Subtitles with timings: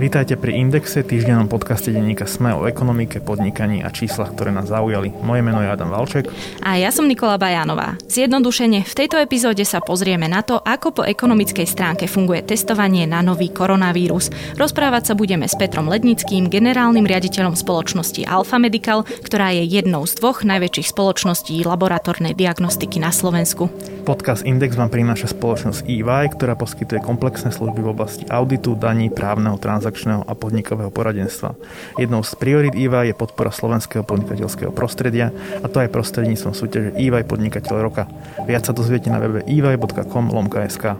[0.00, 5.12] Vítajte pri Indexe, týždennom podcaste denníka Sme o ekonomike, podnikaní a číslach, ktoré nás zaujali.
[5.20, 6.24] Moje meno je Adam Valček.
[6.64, 8.00] A ja som Nikola Bajanová.
[8.08, 13.20] Zjednodušene, v tejto epizóde sa pozrieme na to, ako po ekonomickej stránke funguje testovanie na
[13.20, 14.32] nový koronavírus.
[14.56, 20.16] Rozprávať sa budeme s Petrom Lednickým, generálnym riaditeľom spoločnosti Alfa Medical, ktorá je jednou z
[20.16, 23.68] dvoch najväčších spoločností laboratórnej diagnostiky na Slovensku.
[24.08, 29.60] Podcast Index vám prináša spoločnosť EY, ktorá poskytuje komplexné služby v oblasti auditu, daní, právneho,
[29.60, 31.58] transakčného transakčného a podnikového poradenstva.
[31.98, 37.26] Jednou z priorit EY je podpora slovenského podnikateľského prostredia a to aj prostredníctvom súťaže EY
[37.26, 38.06] Podnikateľ roka.
[38.46, 40.94] Viac sa dozviete na webe ey.com lomka.sk.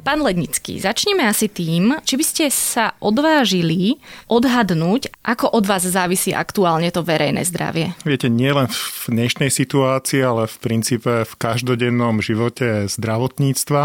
[0.00, 4.00] Pán Lednický, začneme asi tým, či by ste sa odvážili
[4.32, 7.92] odhadnúť, ako od vás závisí aktuálne to verejné zdravie.
[8.08, 13.82] Viete, nielen v dnešnej situácii, ale v princípe v každodennom živote zdravotníctva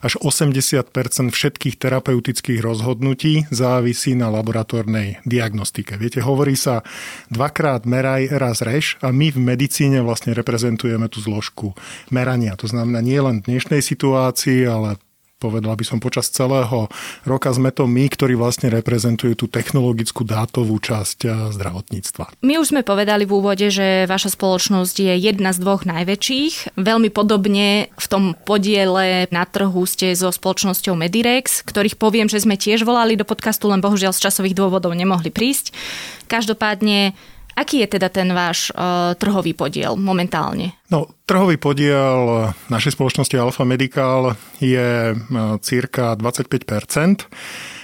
[0.00, 0.88] až 80%
[1.28, 6.00] všetkých terapeutických rozhodnutí závisí na laboratórnej diagnostike.
[6.00, 6.80] Viete, hovorí sa
[7.28, 11.76] dvakrát meraj, raz reš a my v medicíne vlastne reprezentujeme tú zložku
[12.08, 12.56] merania.
[12.56, 14.96] To znamená nie len v dnešnej situácii, ale
[15.44, 16.88] povedala by som počas celého
[17.28, 22.40] roka sme to my, ktorí vlastne reprezentujú tú technologickú dátovú časť eh, zdravotníctva.
[22.40, 26.80] My už sme povedali v úvode, že vaša spoločnosť je jedna z dvoch najväčších.
[26.80, 32.56] Veľmi podobne v tom podiele na trhu ste so spoločnosťou Medirex, ktorých poviem, že sme
[32.56, 35.76] tiež volali do podcastu, len bohužiaľ z časových dôvodov nemohli prísť.
[36.24, 37.12] Každopádne
[37.54, 40.74] Aký je teda ten váš uh, trhový podiel momentálne?
[40.90, 46.66] No, trhový podiel našej spoločnosti Alfa Medical je uh, cirka 25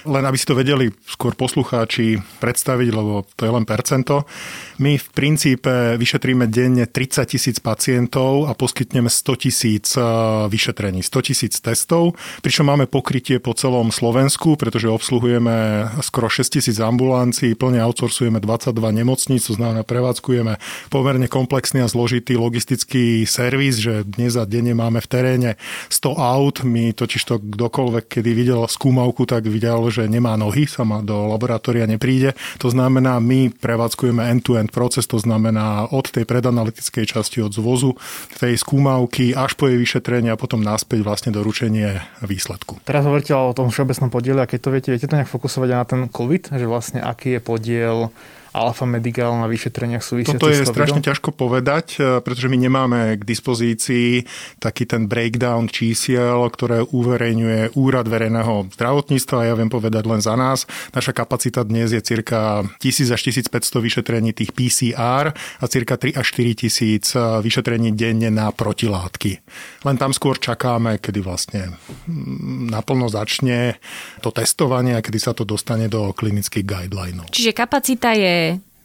[0.05, 4.25] len aby si to vedeli skôr poslucháči predstaviť, lebo to je len percento.
[4.81, 10.03] My v princípe vyšetríme denne 30 tisíc pacientov a poskytneme 100 tisíc eh,
[10.49, 16.81] vyšetrení, 100 tisíc testov, pričom máme pokrytie po celom Slovensku, pretože obsluhujeme skoro 6 tisíc
[16.81, 20.57] ambulancií, plne outsourcujeme 22 nemocníc, to znamená prevádzkujeme
[20.89, 25.49] pomerne komplexný a zložitý logistický servis, že dnes a denne máme v teréne
[25.93, 31.03] 100 aut, my totiž to kdokoľvek, kedy videl skúmavku, tak videl, že nemá nohy, sama
[31.03, 32.33] do laboratória nepríde.
[32.63, 37.99] To znamená, my prevádzkujeme end-to-end proces, to znamená od tej predanalytickej časti, od zvozu
[38.39, 42.79] tej skúmavky až po jej vyšetrenie a potom naspäť vlastne doručenie výsledku.
[42.87, 45.83] Teraz hovoríte o tom všeobecnom podiele a keď to viete, viete to nejak fokusovať na
[45.83, 47.97] ten COVID, že vlastne aký je podiel
[48.51, 53.23] Alfa Medical na vyšetreniach súvisiacich Toto je strašne ťažko povedať, e, pretože my nemáme k
[53.23, 54.27] dispozícii
[54.59, 59.47] taký ten breakdown čísiel, ktoré uverejňuje Úrad verejného zdravotníctva.
[59.47, 60.67] Ja viem povedať len za nás.
[60.91, 66.27] Naša kapacita dnes je cirka 1000 až 1500 vyšetrení tých PCR a cirka 3 až
[66.35, 69.31] 4 tisíc e, vyšetrení denne na protilátky.
[69.87, 71.79] Len tam skôr čakáme, kedy vlastne
[72.67, 73.79] naplno začne
[74.19, 77.31] to testovanie a kedy sa to dostane do klinických guidelinov.
[77.31, 78.40] Čiže kapacita je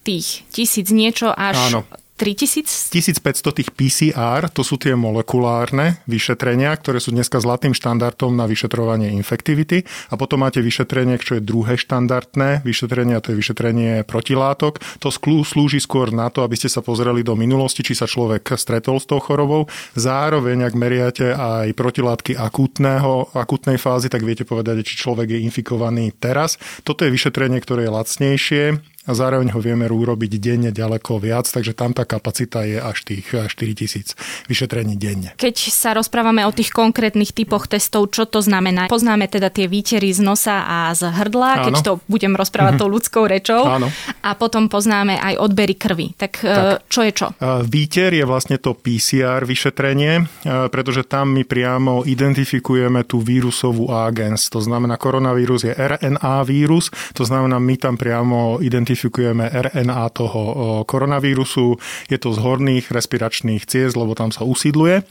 [0.07, 1.83] tých tisíc niečo až Áno.
[2.17, 2.97] 3000?
[2.97, 9.13] 1500 tých PCR, to sú tie molekulárne vyšetrenia, ktoré sú dneska zlatým štandardom na vyšetrovanie
[9.13, 9.85] infektivity.
[10.09, 14.81] A potom máte vyšetrenie, čo je druhé štandardné vyšetrenie, a to je vyšetrenie protilátok.
[15.05, 18.97] To slúži skôr na to, aby ste sa pozreli do minulosti, či sa človek stretol
[18.97, 19.69] s tou chorobou.
[19.93, 26.17] Zároveň, ak meriate aj protilátky akútneho, akútnej fázy, tak viete povedať, či človek je infikovaný
[26.17, 26.57] teraz.
[26.81, 28.65] Toto je vyšetrenie, ktoré je lacnejšie,
[29.07, 33.31] a zároveň ho vieme urobiť denne ďaleko viac, takže tam tá kapacita je až tých
[33.31, 34.19] 4000
[34.51, 35.33] vyšetrení denne.
[35.39, 38.91] Keď sa rozprávame o tých konkrétnych typoch testov, čo to znamená?
[38.91, 41.65] Poznáme teda tie výtery z nosa a z hrdla, Áno.
[41.71, 42.83] keď to budem rozprávať mm-hmm.
[42.83, 43.63] tou ľudskou rečou.
[43.63, 43.89] Áno.
[44.27, 46.19] A potom poznáme aj odbery krvi.
[46.19, 47.27] Tak, e, tak čo je čo?
[47.63, 50.23] Výter je vlastne to PCR vyšetrenie, e,
[50.69, 54.51] pretože tam my priamo identifikujeme tú vírusovú agens.
[54.51, 60.41] To znamená, koronavírus je RNA vírus, to znamená, my tam priamo identifikujeme identifikujeme RNA toho
[60.89, 61.77] koronavírusu.
[62.09, 65.05] Je to z horných respiračných ciest, lebo tam sa usídluje.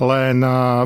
[0.00, 0.38] Len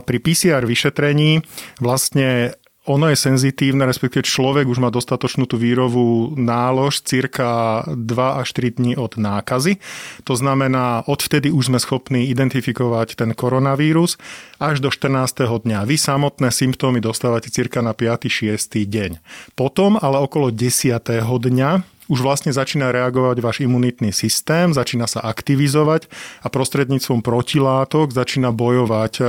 [0.02, 1.46] pri PCR vyšetrení
[1.78, 2.58] vlastne
[2.88, 8.80] ono je senzitívne, respektíve človek už má dostatočnú tú vírovú nálož cirka 2 až 3
[8.82, 9.78] dní od nákazy.
[10.26, 14.18] To znamená, odvtedy už sme schopní identifikovať ten koronavírus
[14.58, 15.22] až do 14.
[15.38, 15.86] dňa.
[15.86, 18.26] Vy samotné symptómy dostávate cirka na 5.
[18.26, 18.58] 6.
[18.72, 19.22] deň.
[19.54, 20.98] Potom, ale okolo 10.
[21.20, 21.70] dňa
[22.10, 26.10] už vlastne začína reagovať váš imunitný systém, začína sa aktivizovať
[26.42, 29.24] a prostredníctvom protilátok začína bojovať e,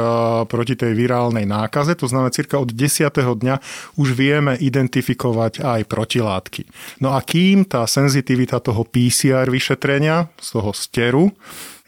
[0.50, 1.94] proti tej virálnej nákaze.
[2.02, 3.14] To znamená, cirka od 10.
[3.14, 3.56] dňa
[4.02, 6.66] už vieme identifikovať aj protilátky.
[7.06, 11.30] No a kým tá senzitivita toho PCR vyšetrenia, z toho steru,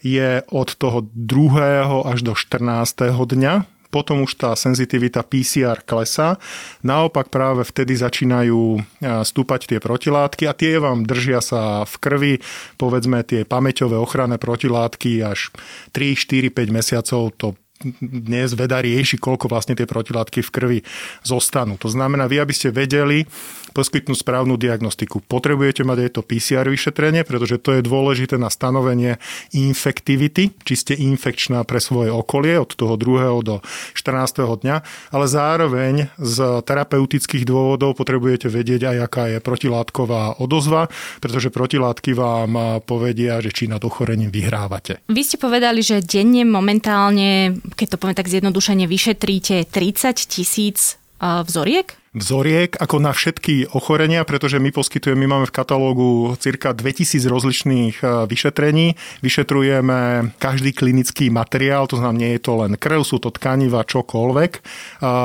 [0.04, 2.06] je od toho 2.
[2.06, 3.10] až do 14.
[3.10, 6.42] dňa, potom už tá senzitivita PCR klesá.
[6.82, 8.82] Naopak práve vtedy začínajú
[9.22, 12.34] stúpať tie protilátky a tie vám držia sa v krvi,
[12.74, 15.54] povedzme tie pamäťové ochranné protilátky až
[15.94, 17.54] 3, 4, 5 mesiacov to
[18.00, 20.78] dnes veda rieši, koľko vlastne tie protilátky v krvi
[21.26, 21.74] zostanú.
[21.82, 23.26] To znamená, vy aby ste vedeli,
[23.74, 25.18] poskytnúť správnu diagnostiku.
[25.26, 29.18] Potrebujete mať aj to PCR vyšetrenie, pretože to je dôležité na stanovenie
[29.50, 33.42] infektivity, či ste infekčná pre svoje okolie od toho 2.
[33.42, 33.58] do
[33.98, 34.62] 14.
[34.62, 34.76] dňa,
[35.10, 40.86] ale zároveň z terapeutických dôvodov potrebujete vedieť aj, aká je protilátková odozva,
[41.18, 45.02] pretože protilátky vám povedia, že či nad ochorením vyhrávate.
[45.10, 51.96] Vy ste povedali, že denne momentálne, keď to poviem tak zjednodušene, vyšetríte 30 tisíc vzoriek?
[52.14, 57.94] Vzoriek ako na všetky ochorenia, pretože my poskytujeme, my máme v katalógu cirka 2000 rozličných
[58.00, 58.94] e, vyšetrení.
[59.20, 64.52] Vyšetrujeme každý klinický materiál, to znamená, nie je to len krv, sú to tkaniva, čokoľvek.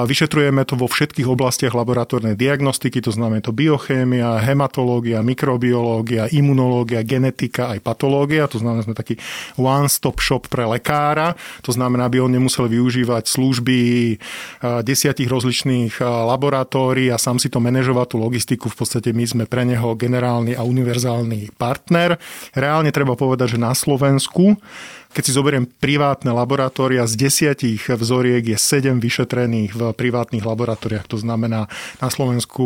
[0.10, 7.70] Vyšetrujeme to vo všetkých oblastiach laboratórnej diagnostiky, to znamená to biochémia, hematológia, mikrobiológia, imunológia, genetika,
[7.70, 9.22] aj patológia, to znamená, sme taký
[9.62, 14.16] one-stop shop pre lekára, to znamená, aby on nemusel využívať služby e,
[14.82, 18.72] desiatich rozličných e, laboratórií, laboratórií a sám si to manažovať tú logistiku.
[18.72, 22.16] V podstate my sme pre neho generálny a univerzálny partner.
[22.56, 24.56] Reálne treba povedať, že na Slovensku
[25.19, 31.12] keď si zoberiem privátne laboratória, z desiatich vzoriek je sedem vyšetrených v privátnych laboratóriách.
[31.12, 31.68] To znamená,
[32.00, 32.63] na Slovensku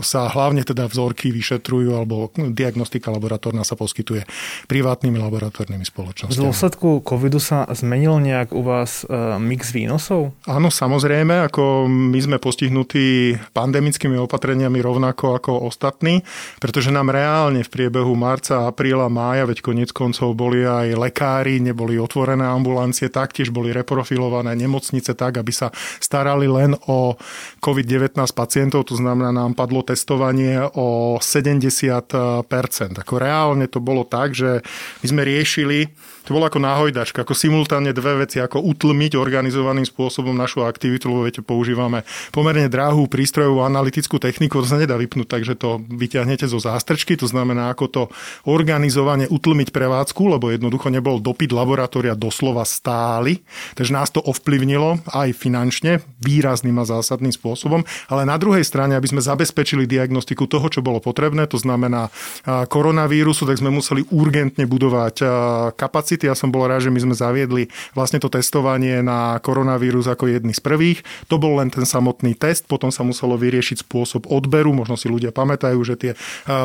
[0.00, 4.24] sa hlavne teda vzorky vyšetrujú alebo diagnostika laboratórna sa poskytuje
[4.64, 6.40] privátnymi laboratórnymi spoločnosťami.
[6.40, 10.32] V dôsledku covidu sa zmenil nejak u vás e, mix výnosov?
[10.48, 16.24] Áno, samozrejme, ako my sme postihnutí pandemickými opatreniami rovnako ako ostatní,
[16.64, 21.58] pretože nám reálne v priebehu marca, apríla, mája, veď konec koncov boli aj lekári lekári,
[21.58, 27.18] neboli otvorené ambulancie, taktiež boli reprofilované nemocnice tak, aby sa starali len o
[27.58, 33.02] COVID-19 pacientov, to znamená, nám padlo testovanie o 70%.
[33.02, 34.62] Ako reálne to bolo tak, že
[35.02, 35.90] my sme riešili
[36.22, 41.26] to bolo ako náhojdačka, ako simultánne dve veci, ako utlmiť organizovaným spôsobom našu aktivitu, lebo
[41.26, 46.62] viete, používame pomerne drahú prístrojovú analytickú techniku, to sa nedá vypnúť, takže to vyťahnete zo
[46.62, 48.02] zástrčky, to znamená, ako to
[48.46, 53.42] organizovane utlmiť prevádzku, lebo jednoducho nebol dopyt laboratória doslova stály,
[53.74, 59.10] takže nás to ovplyvnilo aj finančne, výrazným a zásadným spôsobom, ale na druhej strane, aby
[59.10, 62.14] sme zabezpečili diagnostiku toho, čo bolo potrebné, to znamená
[62.46, 65.26] koronavírusu, tak sme museli urgentne budovať
[65.74, 66.28] kapacity kapacity.
[66.28, 70.52] Ja som bol rád, že my sme zaviedli vlastne to testovanie na koronavírus ako jedný
[70.52, 70.98] z prvých.
[71.32, 74.76] To bol len ten samotný test, potom sa muselo vyriešiť spôsob odberu.
[74.76, 76.12] Možno si ľudia pamätajú, že tie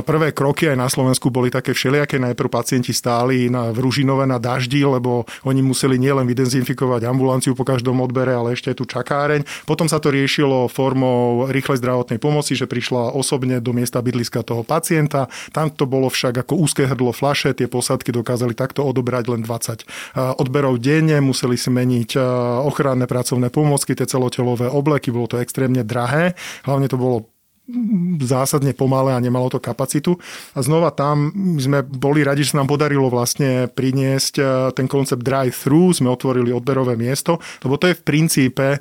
[0.04, 2.20] prvé kroky aj na Slovensku boli také všelijaké.
[2.20, 7.64] Najprv pacienti stáli na, v Ružinove na daždi, lebo oni museli nielen vydezinfikovať ambulanciu po
[7.64, 9.48] každom odbere, ale ešte aj tú čakáreň.
[9.64, 14.68] Potom sa to riešilo formou rýchlej zdravotnej pomoci, že prišla osobne do miesta bydliska toho
[14.68, 15.32] pacienta.
[15.54, 19.46] Tam to bolo však ako úzke hrdlo flaše, tie posadky dokázali takto odobrať len len
[19.46, 19.86] 20
[20.42, 22.18] odberov denne, museli si meniť
[22.66, 26.34] ochranné pracovné pomôcky, tie celotelové obleky, bolo to extrémne drahé,
[26.66, 27.30] hlavne to bolo
[28.24, 30.16] zásadne pomalé a nemalo to kapacitu.
[30.56, 34.40] A znova tam sme boli radi, že sa nám podarilo vlastne priniesť
[34.72, 38.80] ten koncept drive-thru, sme otvorili odberové miesto, lebo to je v princípe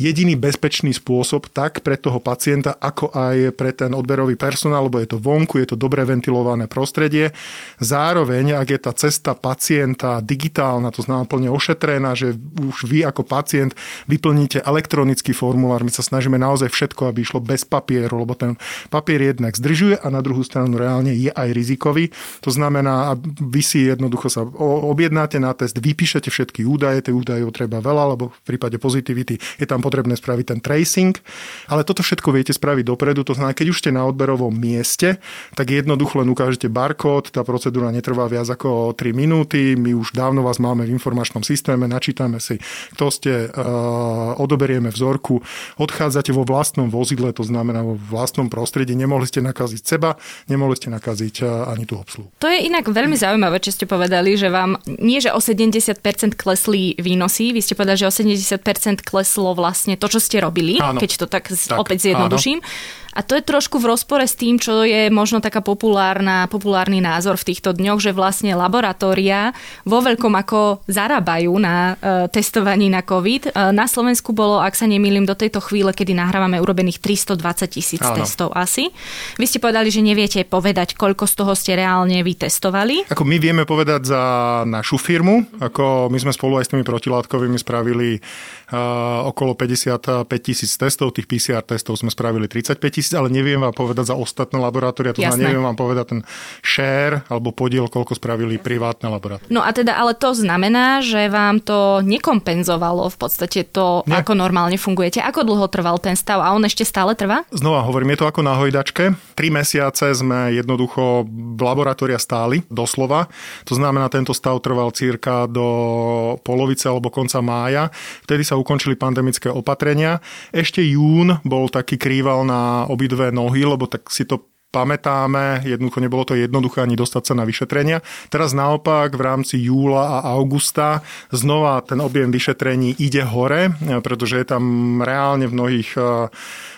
[0.00, 5.12] jediný bezpečný spôsob tak pre toho pacienta, ako aj pre ten odberový personál, lebo je
[5.12, 7.36] to vonku, je to dobre ventilované prostredie.
[7.76, 13.28] Zároveň, ak je tá cesta pacienta digitálna, to znamená plne ošetrená, že už vy ako
[13.28, 13.76] pacient
[14.08, 18.56] vyplníte elektronický formulár, my sa snažíme naozaj všetko, aby išlo bez papieru, lebo ten
[18.88, 22.08] papier jednak zdržuje a na druhú stranu reálne je aj rizikový.
[22.40, 24.48] To znamená, vy si jednoducho sa
[24.88, 29.66] objednáte na test, vypíšete všetky údaje, tie údaje treba veľa, lebo v prípade pozitivity je
[29.66, 31.18] tam potrebné spraviť ten tracing,
[31.66, 35.18] ale toto všetko viete spraviť dopredu, to znamená, keď už ste na odberovom mieste,
[35.58, 40.46] tak jednoducho len ukážete barkód, tá procedúra netrvá viac ako 3 minúty, my už dávno
[40.46, 42.62] vás máme v informačnom systéme, načítame si,
[42.94, 45.42] kto ste, uh, odoberieme vzorku,
[45.82, 50.14] odchádzate vo vlastnom vozidle, to znamená vo vlastnom prostredí, nemohli ste nakaziť seba,
[50.46, 52.30] nemohli ste nakaziť uh, ani tú obsluhu.
[52.38, 55.98] To je inak veľmi zaujímavé, čo ste povedali, že vám nie, že o 70%
[56.38, 60.76] klesli výnosy, vy ste povedali, že o 70% kleslo vlastne vlastne to, čo ste robili,
[60.76, 61.00] áno.
[61.00, 62.60] keď to tak, tak opäť zjednoduším.
[62.60, 62.68] Áno.
[63.10, 67.34] A to je trošku v rozpore s tým, čo je možno taká populárna, populárny názor
[67.34, 69.50] v týchto dňoch, že vlastne laboratória
[69.82, 73.50] vo veľkom ako zarábajú na e, testovaní na COVID.
[73.50, 78.02] E, na Slovensku bolo, ak sa nemýlim, do tejto chvíle, kedy nahrávame, urobených 320 tisíc
[78.02, 78.94] testov asi.
[79.36, 83.10] Vy ste povedali, že neviete povedať, koľko z toho ste reálne vytestovali.
[83.10, 84.22] Ako my vieme povedať za
[84.66, 90.72] našu firmu, ako my sme spolu aj s tými protilátkovými spravili uh, okolo 55 tisíc
[90.78, 95.16] testov, tých PCR testov sme spravili 35 tisíc, ale neviem vám povedať za ostatné laboratória,
[95.16, 96.20] to znamená, neviem vám povedať ten
[96.60, 99.48] share alebo podiel, koľko spravili privátne laboratória.
[99.48, 104.20] No a teda, ale to znamená, že vám to nekompenzovalo v podstate to, Nie.
[104.20, 105.24] ako normálne fungujete.
[105.24, 107.48] Ako dlho trval ten stav a on ešte stále trvá?
[107.48, 109.16] Znova hovorím, je to ako na hojdačke.
[109.32, 113.30] Tri mesiace sme jednoducho v laboratória stáli, doslova.
[113.64, 117.88] To znamená, tento stav trval cirka do polovice alebo konca mája.
[118.26, 120.18] Vtedy sa ukončili pandemické opatrenia.
[120.50, 126.22] Ešte jún bol taký krýval na obidve nohy, lebo tak si to pamätáme, jednoducho nebolo
[126.22, 128.06] to jednoduché ani dostať sa na vyšetrenia.
[128.30, 131.02] Teraz naopak v rámci júla a augusta
[131.34, 134.62] znova ten objem vyšetrení ide hore, pretože je tam
[135.02, 136.30] reálne v mnohých eh,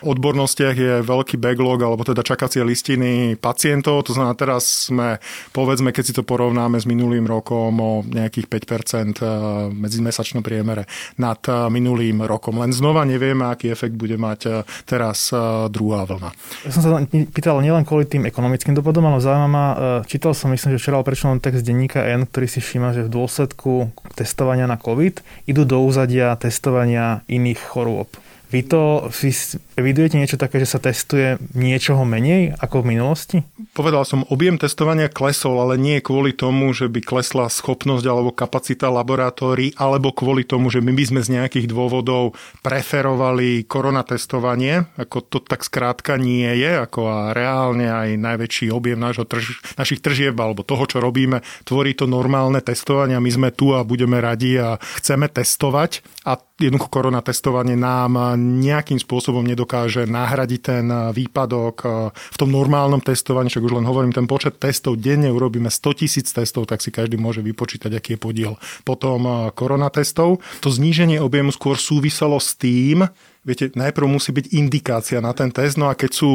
[0.03, 4.09] odbornostiach je veľký backlog, alebo teda čakacie listiny pacientov.
[4.09, 5.21] To znamená, teraz sme,
[5.53, 9.29] povedzme, keď si to porovnáme s minulým rokom o nejakých 5% eh,
[9.69, 10.89] medzimesačnom priemere
[11.21, 12.57] nad eh, minulým rokom.
[12.57, 15.35] Len znova nevieme, aký efekt bude mať teraz
[15.69, 16.31] druhá vlna.
[16.65, 20.39] Ja som sa pýtal nielen len kvôli tým ekonomickým dopadom, ale zaujíma ma, e, čítal
[20.39, 24.71] som, myslím, že včera prečo text denníka N, ktorý si všíma, že v dôsledku testovania
[24.71, 25.19] na COVID
[25.51, 28.07] idú do úzadia testovania iných chorôb.
[28.53, 29.33] Vy to si
[29.81, 33.37] evidujete niečo také, že sa testuje niečoho menej ako v minulosti?
[33.73, 38.93] Povedal som, objem testovania klesol, ale nie kvôli tomu, že by klesla schopnosť alebo kapacita
[38.93, 44.85] laboratórií, alebo kvôli tomu, že my by sme z nejakých dôvodov preferovali koronatestovanie.
[45.01, 50.05] Ako to tak skrátka nie je, ako a reálne aj najväčší objem nášho trž, našich
[50.05, 53.17] tržieb alebo toho, čo robíme, tvorí to normálne testovanie.
[53.17, 59.47] My sme tu a budeme radi a chceme testovať a jednoducho koronatestovanie nám nejakým spôsobom
[59.47, 61.77] nedokáže nahradiť ten výpadok
[62.13, 66.29] v tom normálnom testovaní, však už len hovorím, ten počet testov denne urobíme 100 tisíc
[66.29, 70.43] testov, tak si každý môže vypočítať, aký je podiel potom koronatestov.
[70.61, 73.07] To zníženie objemu skôr súviselo s tým,
[73.43, 76.31] viete, najprv musí byť indikácia na ten test, no a keď sú,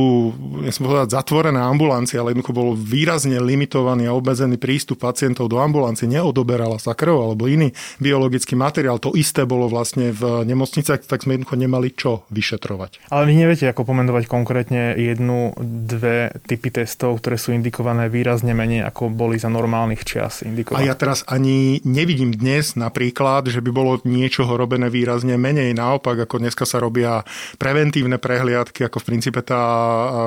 [0.68, 5.56] ja som povedať, zatvorené ambulancie, ale jednoducho bol výrazne limitovaný a obmedzený prístup pacientov do
[5.64, 7.72] ambulancie, neodoberala sa krv alebo iný
[8.04, 13.08] biologický materiál, to isté bolo vlastne v nemocniciach, tak sme jednoducho nemali čo vyšetrovať.
[13.08, 18.84] Ale vy neviete, ako pomenovať konkrétne jednu, dve typy testov, ktoré sú indikované výrazne menej,
[18.84, 20.84] ako boli za normálnych čas indikované.
[20.84, 25.72] A ja teraz ani nevidím dnes napríklad, že by bolo niečoho robené výrazne menej.
[25.72, 27.22] Naopak, ako dneska sa robí robia
[27.62, 29.62] preventívne prehliadky, ako v princípe tá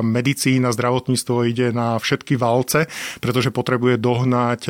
[0.07, 2.87] medicína, zdravotníctvo ide na všetky valce,
[3.19, 4.61] pretože potrebuje dohnať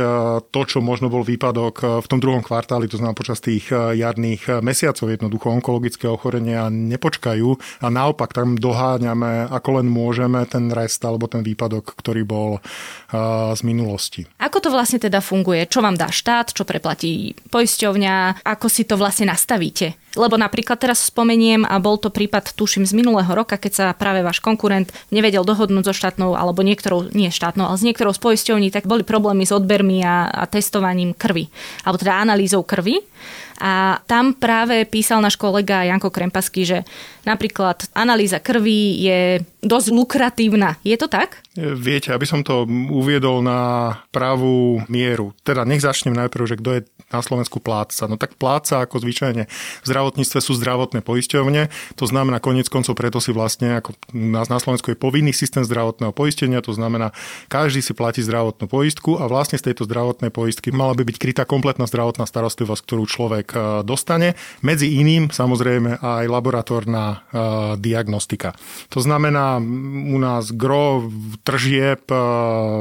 [0.49, 5.13] to, čo možno bol výpadok v tom druhom kvartáli, to znamená počas tých jarných mesiacov.
[5.13, 11.45] Jednoducho onkologické ochorenia nepočkajú a naopak tam doháňame, ako len môžeme, ten rest alebo ten
[11.45, 12.65] výpadok, ktorý bol
[13.53, 14.25] z minulosti.
[14.41, 15.69] Ako to vlastne teda funguje?
[15.69, 20.00] Čo vám dá štát, čo preplatí poisťovňa, ako si to vlastne nastavíte?
[20.19, 24.27] Lebo napríklad teraz spomeniem, a bol to prípad, tuším, z minulého roka, keď sa práve
[24.27, 28.19] váš konkurent nevedel dohodnúť so štátnou, alebo niektorou, nie štátnou, ale s niektorou z
[28.75, 31.47] tak boli problémy s odbermi a, a testovaním krvi,
[31.87, 32.99] alebo teda analýzou krvi.
[33.61, 36.79] A tam práve písal náš kolega Janko Krempasky, že
[37.25, 39.21] napríklad analýza krvi je
[39.63, 40.77] dosť lukratívna.
[40.83, 41.41] Je to tak?
[41.57, 45.37] Viete, aby som to uviedol na pravú mieru.
[45.47, 48.07] Teda nech začnem najprv, že kto je na Slovensku pláca.
[48.07, 51.69] No tak pláca ako zvyčajne v zdravotníctve sú zdravotné poisťovne.
[51.99, 56.15] To znamená konec koncov preto si vlastne ako nás na Slovensku je povinný systém zdravotného
[56.15, 56.65] poistenia.
[56.65, 57.11] To znamená,
[57.51, 61.43] každý si platí zdravotnú poistku a vlastne z tejto zdravotnej poistky mala by byť krytá
[61.45, 64.35] kompletná zdravotná starostlivosť, ktorú človek E, dostane.
[64.65, 67.17] Medzi iným samozrejme aj laboratórna e,
[67.81, 68.55] diagnostika.
[68.95, 69.59] To znamená
[70.11, 71.11] u nás gro
[71.43, 72.23] tržieb, e,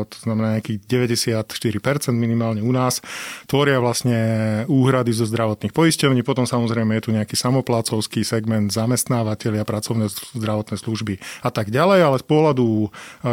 [0.05, 3.01] to znamená nejakých 94% minimálne u nás,
[3.49, 4.19] tvoria vlastne
[4.69, 11.19] úhrady zo zdravotných poisťovní, potom samozrejme je tu nejaký samoplácovský segment zamestnávateľia, pracovné zdravotné služby
[11.43, 12.67] a tak ďalej, ale z pohľadu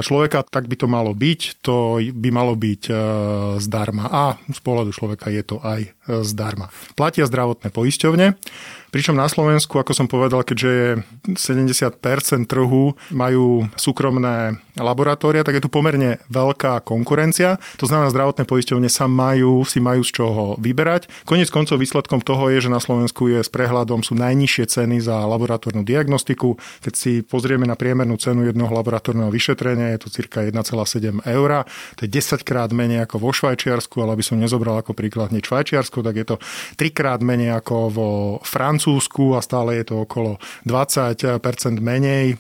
[0.03, 2.83] človeka tak by to malo byť, to by malo byť
[3.61, 6.71] zdarma a z pohľadu človeka je to aj zdarma.
[6.95, 8.39] Platia zdravotné poisťovne.
[8.97, 10.89] Pričom na Slovensku, ako som povedal, keďže je
[11.37, 17.61] 70% trhu majú súkromné laboratória, tak je tu pomerne veľká konkurencia.
[17.77, 21.13] To znamená, zdravotné poisťovne sa majú, si majú z čoho vyberať.
[21.29, 25.29] Konec koncov výsledkom toho je, že na Slovensku je s prehľadom sú najnižšie ceny za
[25.29, 26.57] laboratórnu diagnostiku.
[26.81, 31.69] Keď si pozrieme na priemernú cenu jedného laboratórneho vyšetrenia, je to cirka 1,7 eur.
[31.69, 35.53] To je 10 krát menej ako vo Švajčiarsku, ale aby som nezobral ako príklad hneď
[35.53, 36.37] Švajčiarsku, tak je to
[36.81, 38.09] 3 krát menej ako vo
[38.41, 38.86] Francúzsku
[39.35, 40.39] a stále je to okolo
[40.69, 41.43] 20%
[41.83, 42.39] menej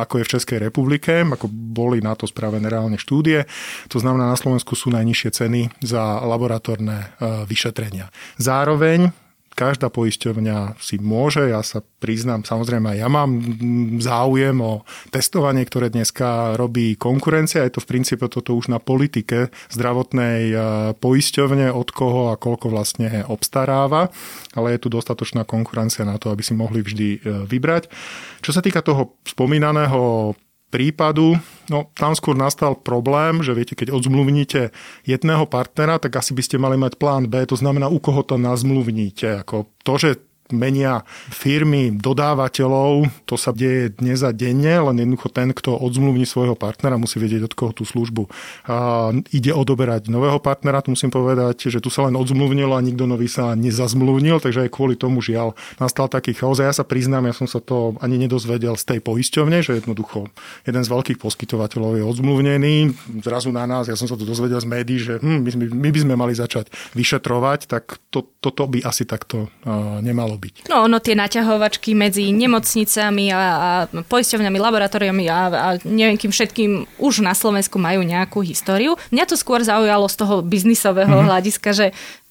[0.00, 3.44] ako je v Českej republike, ako boli na to spravené reálne štúdie.
[3.90, 7.06] To znamená, na Slovensku sú najnižšie ceny za laboratórne e,
[7.44, 8.08] vyšetrenia.
[8.40, 9.25] Zároveň
[9.56, 13.40] každá poisťovňa si môže, ja sa priznám, samozrejme ja mám
[14.04, 17.64] záujem o testovanie, ktoré dneska robí konkurencia.
[17.64, 20.56] Je to v princípe toto už na politike zdravotnej e,
[21.00, 24.12] poisťovne, od koho a koľko vlastne obstaráva,
[24.52, 27.88] ale je tu dostatočná konkurencia na to, aby si mohli vždy e, vybrať.
[28.44, 30.36] Čo sa týka toho spomínaného
[30.68, 34.74] prípadu, no tam skôr nastal problém, že viete, keď odzmluvníte
[35.06, 38.36] jedného partnera, tak asi by ste mali mať plán B, to znamená, u koho to
[38.36, 39.46] nazmluvníte.
[39.46, 40.10] Ako to, že
[40.50, 46.54] menia firmy, dodávateľov, to sa deje dnes a denne, len jednoducho ten, kto odzmluvní svojho
[46.54, 48.28] partnera, musí vedieť, od koho tú službu
[48.66, 53.06] a ide odoberať nového partnera, tu musím povedať, že tu sa len odzmluvnilo a nikto
[53.06, 56.58] nový sa nezazmluvnil, takže aj kvôli tomu žiaľ nastal taký chaos.
[56.58, 60.30] A ja sa priznám, ja som sa to ani nedozvedel z tej poisťovne, že jednoducho
[60.66, 62.74] jeden z veľkých poskytovateľov je odzmluvnený,
[63.22, 66.00] zrazu na nás, ja som sa to dozvedel z médií, že hm, my, my by
[66.02, 70.68] sme mali začať vyšetrovať, tak to, toto by asi takto uh, nemalo byť.
[70.68, 77.00] No ono tie naťahovačky medzi nemocnicami a, a poisťovňami, laboratóriami a, a neviem kým všetkým
[77.00, 78.94] už na Slovensku majú nejakú históriu.
[79.10, 81.28] Mňa to skôr zaujalo z toho biznisového mm-hmm.
[81.28, 81.86] hľadiska, že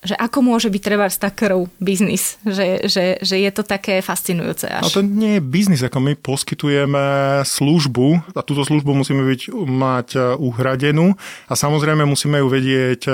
[0.06, 4.70] že ako môže byť treba z krv biznis, že, že, že je to také fascinujúce
[4.70, 4.86] až.
[4.86, 7.04] No to nie je biznis, ako my poskytujeme
[7.44, 11.18] službu a túto službu musíme byť, mať e, uhradenú
[11.50, 13.12] a samozrejme musíme ju vedieť e,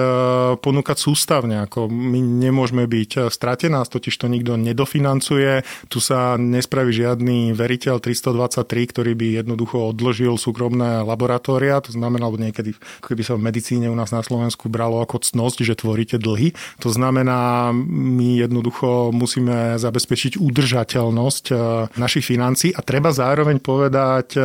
[0.60, 6.92] ponúkať sústavne, ako my nemôžeme byť e, stratená, totiž to nikto nedofinancuje, tu sa nespraví
[6.92, 13.40] žiadny veriteľ 323, ktorý by jednoducho odložil súkromné laboratória, to znamená, alebo niekedy, keby sa
[13.40, 18.42] v medicíne u nás na Slovensku bralo ako cnosť, že tvoríte dlhy, to znamená, my
[18.42, 21.56] jednoducho musíme zabezpečiť udržateľnosť e,
[22.02, 24.42] našich financí a treba zároveň povedať e,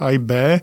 [0.00, 0.32] aj B.
[0.56, 0.60] E,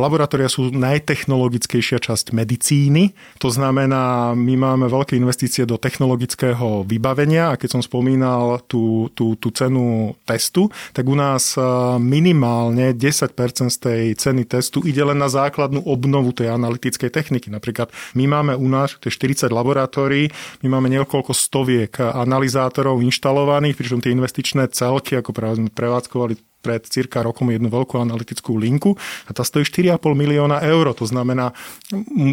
[0.00, 3.12] laboratória sú najtechnologickejšia časť medicíny.
[3.44, 9.36] To znamená, my máme veľké investície do technologického vybavenia a keď som spomínal tú, tú,
[9.36, 11.60] tú cenu testu, tak u nás
[12.00, 13.34] minimálne 10%
[13.68, 17.52] z tej ceny testu ide len na základnú obnovu tej analytickej techniky.
[17.52, 20.30] Napríklad my máme u nás 40 laboratórií, laboratórií.
[20.62, 26.80] My máme niekoľko stoviek analizátorov inštalovaných, pričom tie investičné celky, ako práve sme prevádzkovali pred
[26.88, 28.96] cirka rokom jednu veľkú analytickú linku
[29.28, 30.96] a tá stojí 4,5 milióna eur.
[30.96, 31.52] To znamená,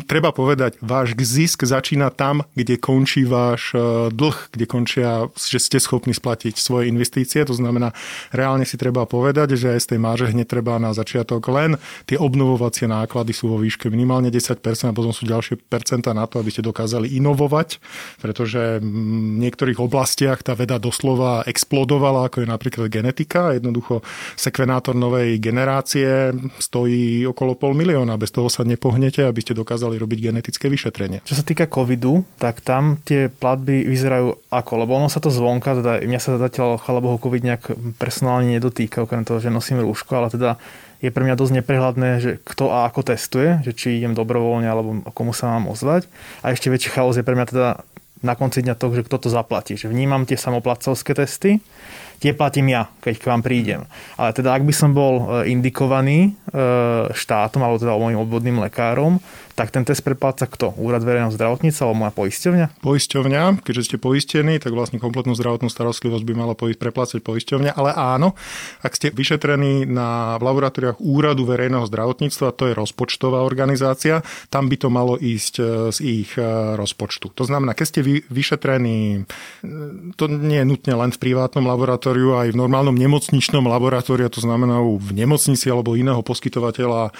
[0.07, 5.83] treba povedať, váš zisk začína tam, kde končí váš e, dlh, kde končia, že ste
[5.83, 7.43] schopní splatiť svoje investície.
[7.43, 7.91] To znamená,
[8.31, 11.75] reálne si treba povedať, že aj z tej máže hneď treba na začiatok len
[12.07, 16.39] tie obnovovacie náklady sú vo výške minimálne 10% a potom sú ďalšie percentá na to,
[16.39, 17.81] aby ste dokázali inovovať,
[18.21, 23.57] pretože v niektorých oblastiach tá veda doslova explodovala, ako je napríklad genetika.
[23.57, 24.05] Jednoducho
[24.35, 28.17] sekvenátor novej generácie stojí okolo pol milióna.
[28.17, 31.23] Bez toho sa nepohnete, aby ste dokázali robiť genetické vyšetrenie.
[31.25, 34.73] Čo sa týka covidu, tak tam tie platby vyzerajú ako?
[34.81, 37.63] Lebo ono sa to zvonka, teda mňa sa zatiaľ, chvala Bohu, covid nejak
[37.97, 40.61] personálne nedotýka, okrem toho, že nosím rúško, ale teda
[41.01, 45.01] je pre mňa dosť neprehľadné, že kto a ako testuje, že či idem dobrovoľne alebo
[45.17, 46.05] komu sa mám ozvať.
[46.45, 47.69] A ešte väčší chaos je pre mňa teda
[48.21, 49.73] na konci dňa to, že kto to zaplatí.
[49.73, 51.57] Že vnímam tie samoplacovské testy,
[52.21, 53.81] tie platím ja, keď k vám prídem.
[54.15, 56.59] Ale teda ak by som bol e, indikovaný e,
[57.09, 59.17] štátom alebo teda môjim obvodným lekárom,
[59.61, 60.73] tak ten test prepláca kto?
[60.73, 62.81] Úrad verejného zdravotníca alebo moja poisťovňa?
[62.81, 68.33] Poisťovňa, keďže ste poistení, tak vlastne kompletnú zdravotnú starostlivosť by mala preplácať poisťovňa, ale áno,
[68.81, 74.81] ak ste vyšetrení na v laboratóriách Úradu verejného zdravotníctva, to je rozpočtová organizácia, tam by
[74.81, 76.33] to malo ísť e, z ich
[76.73, 77.29] rozpočtu.
[77.37, 78.01] To znamená, keď ste
[78.33, 79.29] vyšetrení,
[80.17, 84.81] to nie je nutne len v privátnom laboratóriu, aj v normálnom nemocničnom laboratóriu, to znamená
[84.81, 87.13] v nemocnici alebo iného poskytovateľa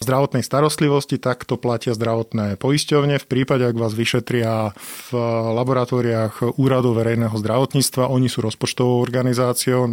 [0.00, 3.20] zdravotnej starostlivosti, tak to platia zdravotné poisťovne.
[3.20, 5.08] V prípade, ak vás vyšetria v
[5.52, 9.84] laboratóriách úradu verejného zdravotníctva, oni sú rozpočtovou organizáciou,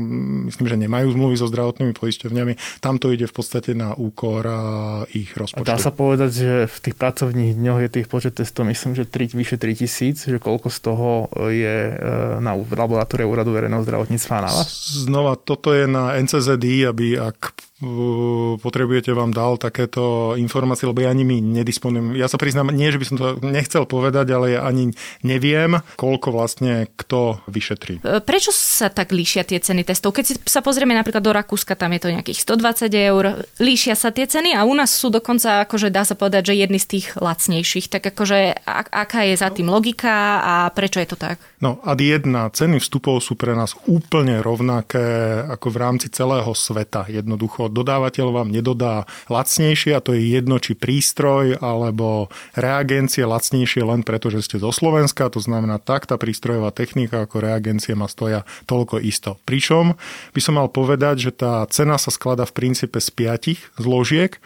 [0.47, 4.47] myslím, že nemajú zmluvy so zdravotnými poisťovňami, tam to ide v podstate na úkor
[5.11, 5.67] ich rozpočtu.
[5.67, 9.03] A dá sa povedať, že v tých pracovných dňoch je tých počet testov, myslím, že
[9.03, 11.93] 3, vyše 3000, že koľko z toho je e,
[12.39, 14.71] na laboratórie úradu verejného zdravotníctva na vás?
[15.03, 17.67] Znova, toto je na NCZI, aby ak
[18.57, 22.17] potrebujete, vám dal takéto informácie, lebo ja nimi nedisponujem.
[22.17, 26.33] Ja sa priznám, nie, že by som to nechcel povedať, ale ja ani neviem, koľko
[26.33, 28.01] vlastne kto vyšetrí.
[28.01, 30.17] E, prečo sa tak líšia tie ceny testov?
[30.17, 34.25] Keď sa pozrieme napríklad do Rakúska, tam je to nejakých 120 eur, líšia sa tie
[34.25, 37.93] ceny a u nás sú dokonca, akože dá sa povedať, že jedny z tých lacnejších.
[37.93, 41.37] Tak akože, aká je za tým logika a prečo je to tak?
[41.57, 47.09] No, ad jedna, ceny vstupov sú pre nás úplne rovnaké ako v rámci celého sveta.
[47.09, 54.05] Jednoducho dodávateľ vám nedodá lacnejšie a to je jedno, či prístroj alebo reagencie lacnejšie len
[54.05, 58.45] preto, že ste zo Slovenska, to znamená tak tá prístrojová technika ako reagencie ma stoja
[58.69, 59.41] toľko isto.
[59.49, 59.97] Pričom
[60.37, 64.37] by som mal povedať, že tá cena sa sklada v princípe z piatich zložiek.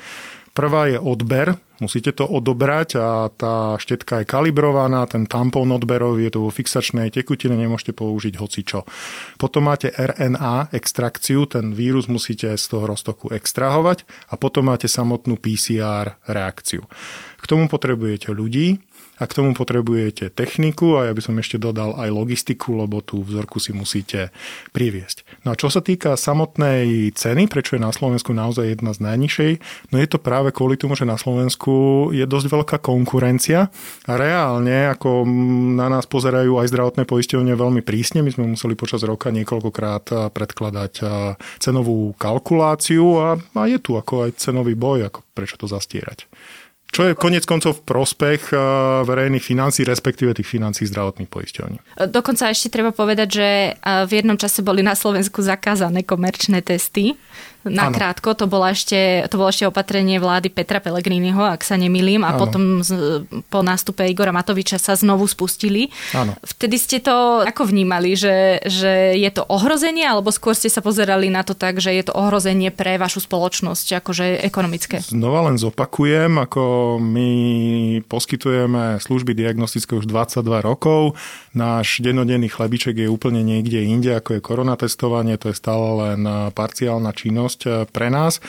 [0.55, 6.37] Prvá je odber, musíte to odobrať a tá štetka je kalibrovaná, ten tampón odberový je
[6.37, 8.85] to vo fixačnej tekutine, nemôžete použiť hocičo.
[9.41, 15.41] Potom máte RNA extrakciu, ten vírus musíte z toho roztoku extrahovať a potom máte samotnú
[15.41, 16.85] PCR reakciu.
[17.41, 18.77] K tomu potrebujete ľudí,
[19.21, 23.21] a k tomu potrebujete techniku a ja by som ešte dodal aj logistiku, lebo tú
[23.21, 24.33] vzorku si musíte
[24.73, 25.45] priviesť.
[25.45, 29.51] No a čo sa týka samotnej ceny, prečo je na Slovensku naozaj jedna z najnižšej,
[29.93, 33.69] no je to práve kvôli tomu, že na Slovensku je dosť veľká konkurencia
[34.09, 35.29] a reálne, ako
[35.77, 40.93] na nás pozerajú aj zdravotné poisťovne veľmi prísne, my sme museli počas roka niekoľkokrát predkladať
[41.61, 46.25] cenovú kalkuláciu a, a je tu ako aj cenový boj, ako prečo to zastierať.
[46.91, 48.59] Čo je konec koncov v prospech eh,
[49.07, 51.77] verejných financí, respektíve tých financí zdravotných poisťovní.
[52.11, 57.15] Dokonca ešte treba povedať, že eh, v jednom čase boli na Slovensku zakázané komerčné testy
[57.61, 62.33] Nakrátko, to bolo, ešte, to bolo ešte opatrenie vlády Petra Pellegriniho, ak sa nemýlim, a
[62.33, 62.39] ano.
[62.41, 63.21] potom z,
[63.53, 65.93] po nástupe Igora Matoviča sa znovu spustili.
[66.17, 66.33] Ano.
[66.41, 71.29] Vtedy ste to ako vnímali, že, že je to ohrozenie, alebo skôr ste sa pozerali
[71.29, 74.97] na to tak, že je to ohrozenie pre vašu spoločnosť, akože ekonomické?
[75.05, 77.29] Znova len zopakujem, ako my
[78.09, 81.13] poskytujeme služby diagnostické už 22 rokov.
[81.53, 86.25] Náš dennodenný chlebiček je úplne niekde inde, ako je koronatestovanie, to je stále len
[86.57, 88.39] parciálna činnosť možnosť eh, pre nás.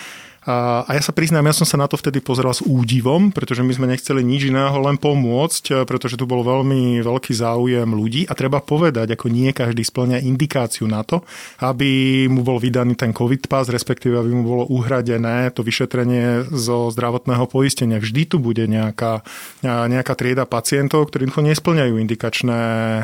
[0.42, 3.70] A, ja sa priznám, ja som sa na to vtedy pozeral s údivom, pretože my
[3.70, 8.26] sme nechceli nič iného, len pomôcť, e, pretože tu bol veľmi veľký záujem ľudí.
[8.26, 11.22] A treba povedať, ako nie každý splňa indikáciu na to,
[11.62, 16.90] aby mu bol vydaný ten COVID pas, respektíve aby mu bolo uhradené to vyšetrenie zo
[16.90, 18.02] zdravotného poistenia.
[18.02, 19.22] Vždy tu bude nejaká,
[19.62, 22.62] e, nejaká trieda pacientov, ktorí nesplňajú indikačné
[22.98, 23.02] e,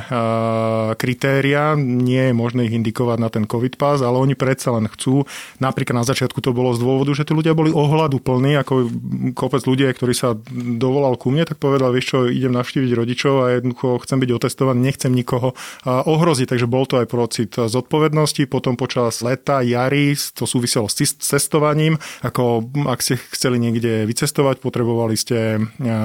[0.99, 5.23] kritéria, nie je možné ich indikovať na ten COVID pas, ale oni predsa len chcú,
[5.63, 8.89] napríklad na začiatku to bolo z dôvodu, že tí ľudia boli ohľadu plní, ako
[9.37, 10.33] kopec ľudia, ktorí sa
[10.81, 14.79] dovolal ku mne, tak povedal, vieš čo, idem navštíviť rodičov a jednoducho chcem byť otestovaný,
[14.81, 15.53] nechcem nikoho
[15.85, 18.49] ohroziť, takže bol to aj procit zodpovednosti.
[18.49, 25.19] Potom počas leta, jary, to súviselo s cestovaním, ako ak ste chceli niekde vycestovať, potrebovali
[25.19, 25.59] ste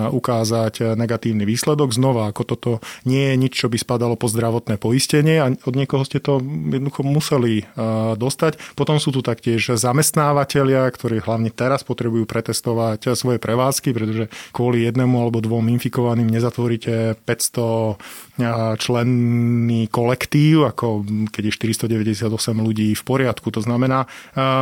[0.09, 1.93] ukázať negatívny výsledok.
[1.93, 2.71] Znova, ako toto
[3.05, 7.05] nie je nič, čo by spadalo po zdravotné poistenie a od niekoho ste to jednoducho
[7.05, 7.69] museli
[8.17, 8.57] dostať.
[8.73, 14.81] Potom sú tu taktiež zamestnávateľia, ktorí ktorí hlavne teraz potrebujú pretestovať svoje prevádzky, pretože kvôli
[14.89, 18.33] jednému alebo dvom infikovaným nezatvoríte 500
[18.81, 23.53] členný kolektív, ako keď je 498 ľudí v poriadku.
[23.53, 24.09] To znamená,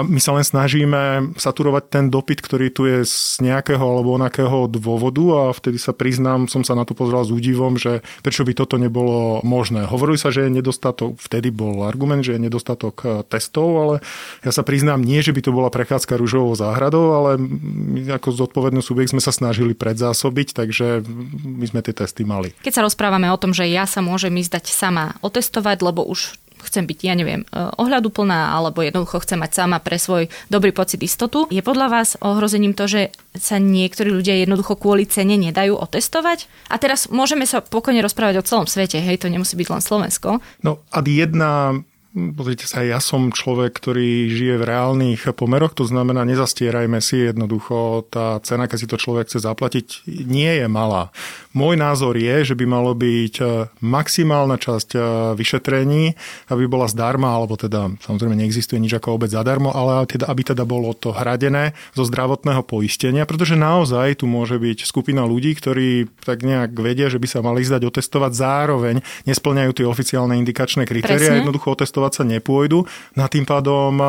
[0.04, 5.24] my sa len snažíme saturovať ten dopyt, ktorý tu je z nejakého alebo onakého dôvodu
[5.32, 8.76] a vtedy sa priznám, som sa na to pozrel s údivom, že prečo by toto
[8.76, 9.88] nebolo možné.
[9.88, 13.96] Hovorili sa, že je nedostatok, vtedy bol argument, že je nedostatok e, testov, ale
[14.42, 18.34] ja sa priznám, nie, že by to bola prechádzka rúžovou rúžovou záhradou, ale my ako
[18.34, 21.06] zodpovedný subjekt sme sa snažili predzásobiť, takže
[21.46, 22.58] my sme tie testy mali.
[22.66, 26.42] Keď sa rozprávame o tom, že ja sa môžem ísť dať sama otestovať, lebo už
[26.62, 31.02] chcem byť, ja neviem, e, ohľaduplná, alebo jednoducho chcem mať sama pre svoj dobrý pocit
[31.02, 31.50] istotu.
[31.50, 36.46] Je podľa vás ohrozením to, že sa niektorí ľudia jednoducho kvôli cene nedajú otestovať?
[36.70, 40.38] A teraz môžeme sa pokojne rozprávať o celom svete, hej, to nemusí byť len Slovensko.
[40.62, 46.28] No a jedna pozrite sa, ja som človek, ktorý žije v reálnych pomeroch, to znamená,
[46.28, 51.16] nezastierajme si jednoducho, tá cena, keď si to človek chce zaplatiť, nie je malá.
[51.56, 53.44] Môj názor je, že by malo byť e,
[53.80, 55.00] maximálna časť e,
[55.40, 56.16] vyšetrení,
[56.52, 60.68] aby bola zdarma, alebo teda samozrejme neexistuje nič ako obec zadarmo, ale teda, aby teda
[60.68, 66.44] bolo to hradené zo zdravotného poistenia, pretože naozaj tu môže byť skupina ľudí, ktorí tak
[66.44, 71.72] nejak vedia, že by sa mali zdať otestovať, zároveň nesplňajú tie oficiálne indikačné kritéria, jednoducho
[71.76, 74.02] otestovať sa nepôjdu, na tým pádom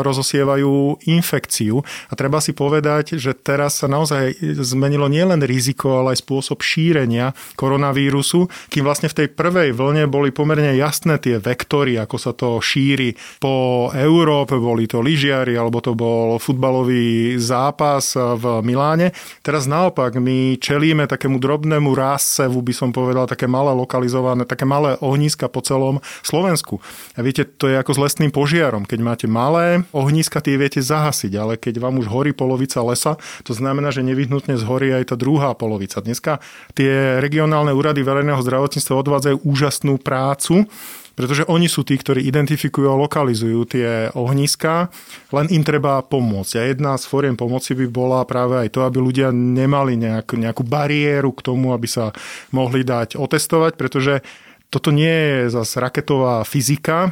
[0.00, 1.84] rozosievajú infekciu.
[2.08, 7.36] A treba si povedať, že teraz sa naozaj zmenilo nielen riziko, ale aj spôsob šírenia
[7.60, 12.62] koronavírusu, kým vlastne v tej prvej vlne boli pomerne jasné tie vektory, ako sa to
[12.62, 19.10] šíri po Európe, boli to lyžiari, alebo to bol futbalový zápas v Miláne.
[19.42, 24.94] Teraz naopak my čelíme takému drobnému ráscevu, by som povedal, také malé lokalizované, také malé
[25.02, 26.78] ohniska po celom Slovensku.
[27.18, 28.86] A viete, to je ako s lesným požiarom.
[28.86, 33.50] Keď máte malé ohniska, tie viete zahasiť, ale keď vám už horí polovica lesa, to
[33.50, 35.98] znamená, že nevyhnutne zhorí aj tá druhá polovica.
[35.98, 36.38] Dneska
[36.78, 40.70] tie regionálne úrady verejného zdravotníctva odvádzajú úžasnú prácu,
[41.18, 44.88] pretože oni sú tí, ktorí identifikujú a lokalizujú tie ohniska,
[45.34, 46.52] len im treba pomôcť.
[46.56, 50.62] A jedna z fóriem pomoci by bola práve aj to, aby ľudia nemali nejakú, nejakú
[50.64, 52.14] bariéru k tomu, aby sa
[52.54, 54.24] mohli dať otestovať, pretože
[54.70, 57.10] toto nie je zase raketová fyzika.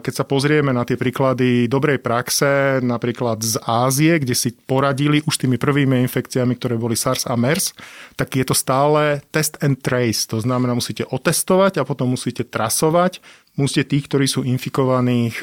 [0.00, 5.36] Keď sa pozrieme na tie príklady dobrej praxe, napríklad z Ázie, kde si poradili už
[5.36, 7.76] tými prvými infekciami, ktoré boli SARS a MERS,
[8.16, 10.24] tak je to stále test and trace.
[10.32, 13.20] To znamená, musíte otestovať a potom musíte trasovať
[13.54, 15.38] musíte tých, ktorí sú infikovaných,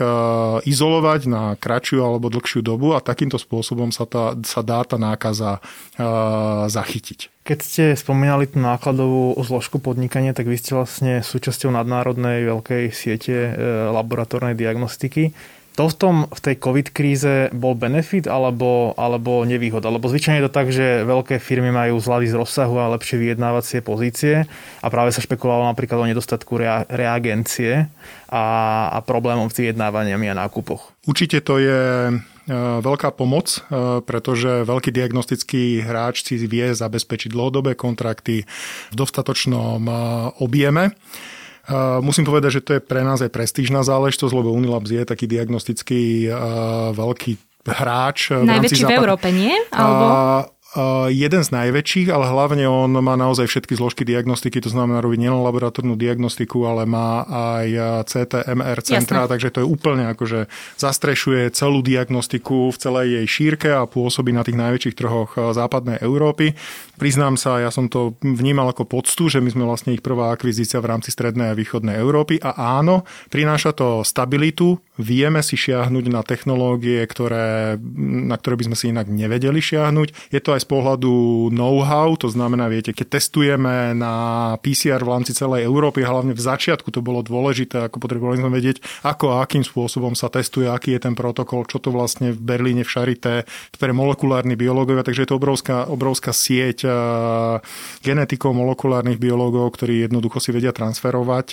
[0.67, 5.63] izolovať na kratšiu alebo dlhšiu dobu a takýmto spôsobom sa, tá, sa dá tá nákaza
[6.67, 7.31] zachytiť.
[7.41, 13.33] Keď ste spomínali tú nákladovú zložku podnikania, tak vy ste vlastne súčasťou nadnárodnej veľkej siete
[13.33, 13.51] e,
[13.89, 15.33] laboratórnej diagnostiky
[15.71, 19.87] to v, tom, v tej COVID kríze bol benefit alebo, alebo nevýhoda?
[19.87, 23.79] Lebo zvyčajne je to tak, že veľké firmy majú zlady z rozsahu a lepšie vyjednávacie
[23.79, 24.43] pozície
[24.83, 27.87] a práve sa špekulovalo napríklad o nedostatku rea, reagencie
[28.27, 28.43] a,
[28.91, 30.91] a problémom s vyjednávaniami a nákupoch.
[31.07, 31.79] Určite to je
[32.81, 38.47] veľká pomoc, e, pretože veľký diagnostický hráč si vie zabezpečiť dlhodobé kontrakty
[38.91, 39.93] v dostatočnom e,
[40.41, 40.95] objeme.
[42.01, 46.27] Musím povedať, že to je pre nás aj prestížna záležitosť, lebo Unilabs je taký diagnostický
[46.91, 47.33] veľký
[47.69, 48.33] hráč.
[48.33, 49.53] Najväčší v, v Európe, nie?
[49.69, 50.05] Alebo...
[50.71, 55.19] Uh, jeden z najväčších, ale hlavne on má naozaj všetky zložky diagnostiky, to znamená robiť
[55.19, 57.67] nielen laboratórnu diagnostiku, ale má aj
[58.07, 59.31] CT, MR centra, Jasne.
[59.35, 60.47] takže to je úplne akože
[60.79, 66.55] zastrešuje celú diagnostiku v celej jej šírke a pôsobí na tých najväčších trhoch západnej Európy.
[67.01, 70.77] Priznám sa, ja som to vnímal ako poctu, že my sme vlastne ich prvá akvizícia
[70.77, 76.21] v rámci strednej a východnej Európy a áno, prináša to stabilitu, vieme si šiahnuť na
[76.21, 80.29] technológie, ktoré, na ktoré by sme si inak nevedeli šiahnuť.
[80.29, 84.13] Je to aj z pohľadu know-how, to znamená, viete, keď testujeme na
[84.61, 88.77] PCR v rámci celej Európy, hlavne v začiatku to bolo dôležité, ako potrebovali sme vedieť,
[89.01, 92.85] ako a akým spôsobom sa testuje, aký je ten protokol, čo to vlastne v Berlíne,
[92.85, 93.33] v Charité
[93.81, 96.90] pre molekulárni biológovia, takže je to obrovská, obrovská sieť
[98.03, 101.47] genetikov, molekulárnych biológov, ktorí jednoducho si vedia transferovať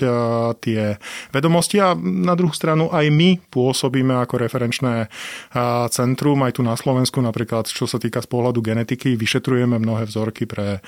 [0.58, 0.98] tie
[1.30, 5.06] vedomosti a na druhú stranu aj my pôsobíme ako referenčné
[5.92, 10.08] centrum aj tu na Slovensku napríklad, čo sa týka z pohľadu genetiky genetiky, vyšetrujeme mnohé
[10.08, 10.80] vzorky pre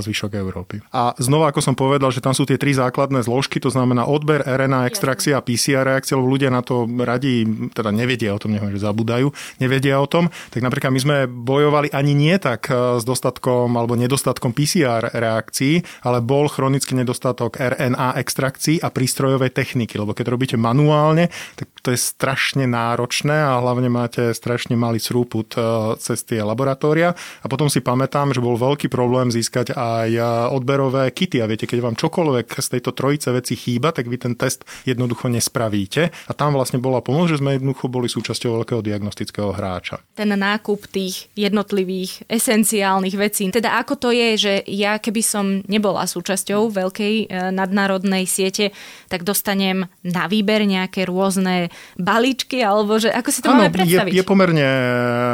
[0.00, 0.80] zvyšok Európy.
[0.96, 4.40] A znova, ako som povedal, že tam sú tie tri základné zložky, to znamená odber,
[4.46, 7.44] RNA, extrakcia a PCR reakcia, lebo ľudia na to radi,
[7.76, 9.28] teda nevedia o tom, neviem, že zabúdajú,
[9.60, 10.32] nevedia o tom.
[10.48, 16.22] Tak napríklad my sme bojovali ani nie tak s dostatkom alebo nedostatkom PCR reakcií, ale
[16.22, 21.98] bol chronický nedostatok RNA extrakcií a prístrojovej techniky, lebo keď robíte manuálne, tak to je
[21.98, 25.56] strašne náročné a hlavne máte strašne malý srúput
[25.98, 27.16] cez tie laboratória.
[27.42, 30.10] A potom si pamätám, že bol veľký problém získať aj
[30.52, 31.40] odberové kity.
[31.40, 35.32] A viete, keď vám čokoľvek z tejto trojice veci chýba, tak vy ten test jednoducho
[35.32, 36.12] nespravíte.
[36.28, 40.04] A tam vlastne bola pomoc, že sme jednoducho boli súčasťou veľkého diagnostického hráča.
[40.12, 43.47] Ten nákup tých jednotlivých esenciálnych vecí.
[43.50, 48.70] Teda ako to je, že ja keby som nebola súčasťou veľkej e, nadnárodnej siete,
[49.08, 54.12] tak dostanem na výber nejaké rôzne balíčky, alebo že ako si to ano, máme predstaviť?
[54.12, 54.68] Je, je pomerne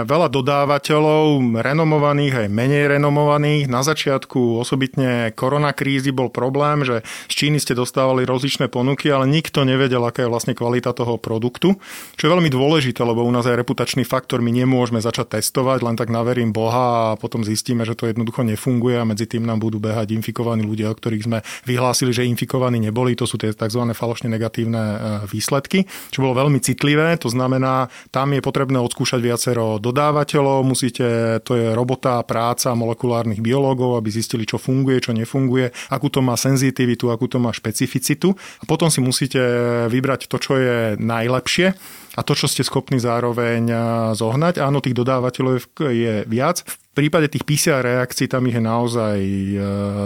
[0.07, 3.67] veľa dodávateľov, renomovaných aj menej renomovaných.
[3.67, 9.67] Na začiatku osobitne koronakrízy bol problém, že z Číny ste dostávali rozličné ponuky, ale nikto
[9.67, 11.77] nevedel, aká je vlastne kvalita toho produktu,
[12.15, 15.97] čo je veľmi dôležité, lebo u nás je reputačný faktor, my nemôžeme začať testovať, len
[15.99, 19.81] tak naverím Boha a potom zistíme, že to jednoducho nefunguje a medzi tým nám budú
[19.81, 23.17] behať infikovaní ľudia, o ktorých sme vyhlásili, že infikovaní neboli.
[23.19, 23.83] To sú tie tzv.
[23.93, 24.97] falošne negatívne e,
[25.29, 27.17] výsledky, čo bolo veľmi citlivé.
[27.23, 33.99] To znamená, tam je potrebné odskúšať viacero dodávateľov, musíte, to je robota, práca molekulárnych biológov,
[33.99, 38.35] aby zistili, čo funguje, čo nefunguje, akú to má senzitivitu, akú to má špecificitu.
[38.61, 39.41] A potom si musíte
[39.89, 41.75] vybrať to, čo je najlepšie
[42.15, 43.77] a to, čo ste schopní zároveň e,
[44.15, 44.63] zohnať.
[44.63, 46.63] Áno, tých dodávateľov je viac.
[46.63, 49.57] V prípade tých PCR reakcií tam ich je naozaj e,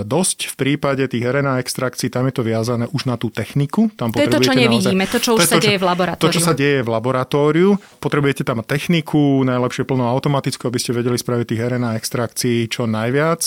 [0.09, 0.39] dosť.
[0.51, 3.93] V prípade tých RNA extrakcií tam je to viazané už na tú techniku.
[3.93, 5.85] Tam to je to, čo nevidíme, naozaj, to, čo už to sa to, deje v
[5.85, 6.25] laboratóriu.
[6.25, 7.69] To, čo sa deje v laboratóriu.
[8.01, 13.45] Potrebujete tam techniku, najlepšie plno automatickú, aby ste vedeli spraviť tých RNA extrakcií čo najviac.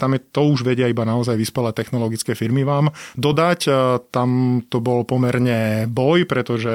[0.00, 2.88] Tam je, to už vedia iba naozaj vyspelé technologické firmy vám
[3.20, 3.60] dodať.
[4.08, 6.72] Tam to bol pomerne boj, pretože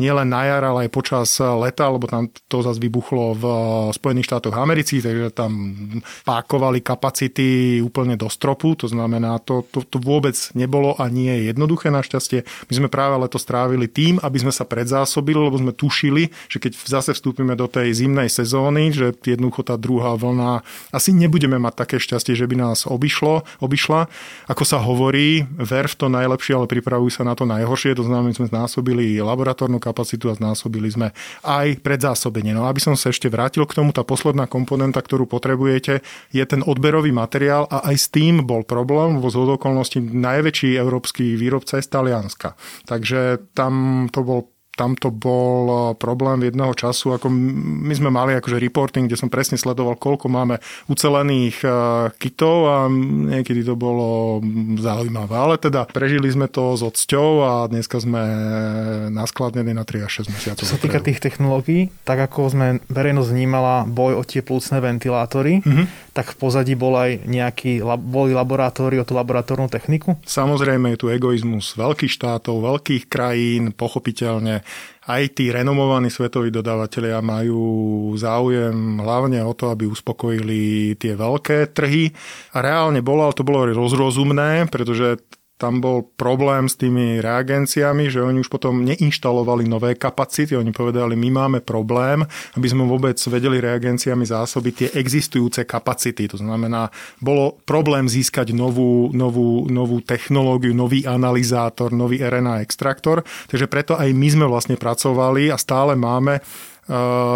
[0.00, 3.44] nielen na jar, ale aj počas leta, lebo tam to zase vybuchlo v
[3.92, 5.50] Spojených štátoch amerických, takže tam
[6.22, 11.50] pákovali kapacity úplne do stropu, to znamená, to, to, to vôbec nebolo a nie je
[11.50, 12.46] jednoduché našťastie.
[12.70, 16.78] My sme práve leto strávili tým, aby sme sa predzásobili, lebo sme tušili, že keď
[16.78, 20.62] zase vstúpime do tej zimnej sezóny, že jednoducho tá druhá vlna,
[20.94, 24.06] asi nebudeme mať také šťastie, že by nás obišlo, obišla.
[24.46, 28.30] Ako sa hovorí, ver v to najlepšie, ale pripravujú sa na to najhoršie, to znamená,
[28.30, 31.10] že sme znásobili laboratórnu kapacitu a znásobili sme
[31.42, 32.52] aj predzásobenie.
[32.52, 36.44] No aby som sa ešte vrátil k tomu, tá posledná komponenta, ktorú ktorú potrebujete, je
[36.44, 41.80] ten odberový materiál a aj s tým bol problém, vo zhod okolností najväčší európsky výrobca
[41.80, 42.48] je z Talianska.
[42.84, 48.34] Takže tam to bol tam to bol eh, problém jedného času, ako my sme mali
[48.38, 50.58] akože reporting, kde som presne sledoval, koľko máme
[50.90, 51.72] ucelených eh,
[52.18, 52.76] kitov a
[53.30, 54.38] niekedy to bolo
[54.78, 55.34] zaujímavé.
[55.34, 58.22] Ale teda prežili sme to s odsťou a dneska sme
[59.14, 60.62] naskladnení na 3 až 6 mesiacov.
[60.66, 65.62] Čo sa týka tých technológií, tak ako sme verejnosť vnímala boj o tie plúcne ventilátory,
[65.62, 65.86] mm-hmm.
[66.14, 70.14] Tak v pozadí bol aj nejaký, boli laboratóri o tú laboratórnu techniku?
[70.22, 74.62] Samozrejme je tu egoizmus veľkých štátov, veľkých krajín, pochopiteľne
[75.04, 77.60] aj tí renomovaní svetoví dodávateľia majú
[78.16, 82.08] záujem hlavne o to, aby uspokojili tie veľké trhy.
[82.56, 85.20] A reálne bolo, ale to bolo rozrozumné, pretože
[85.54, 90.58] tam bol problém s tými reagenciami, že oni už potom neinštalovali nové kapacity.
[90.58, 92.26] Oni povedali, my máme problém,
[92.58, 96.26] aby sme vôbec vedeli reagenciami zásobiť tie existujúce kapacity.
[96.34, 96.90] To znamená,
[97.22, 103.22] bolo problém získať novú, novú, novú technológiu, nový analyzátor, nový RNA extraktor.
[103.46, 106.42] Takže preto aj my sme vlastne pracovali a stále máme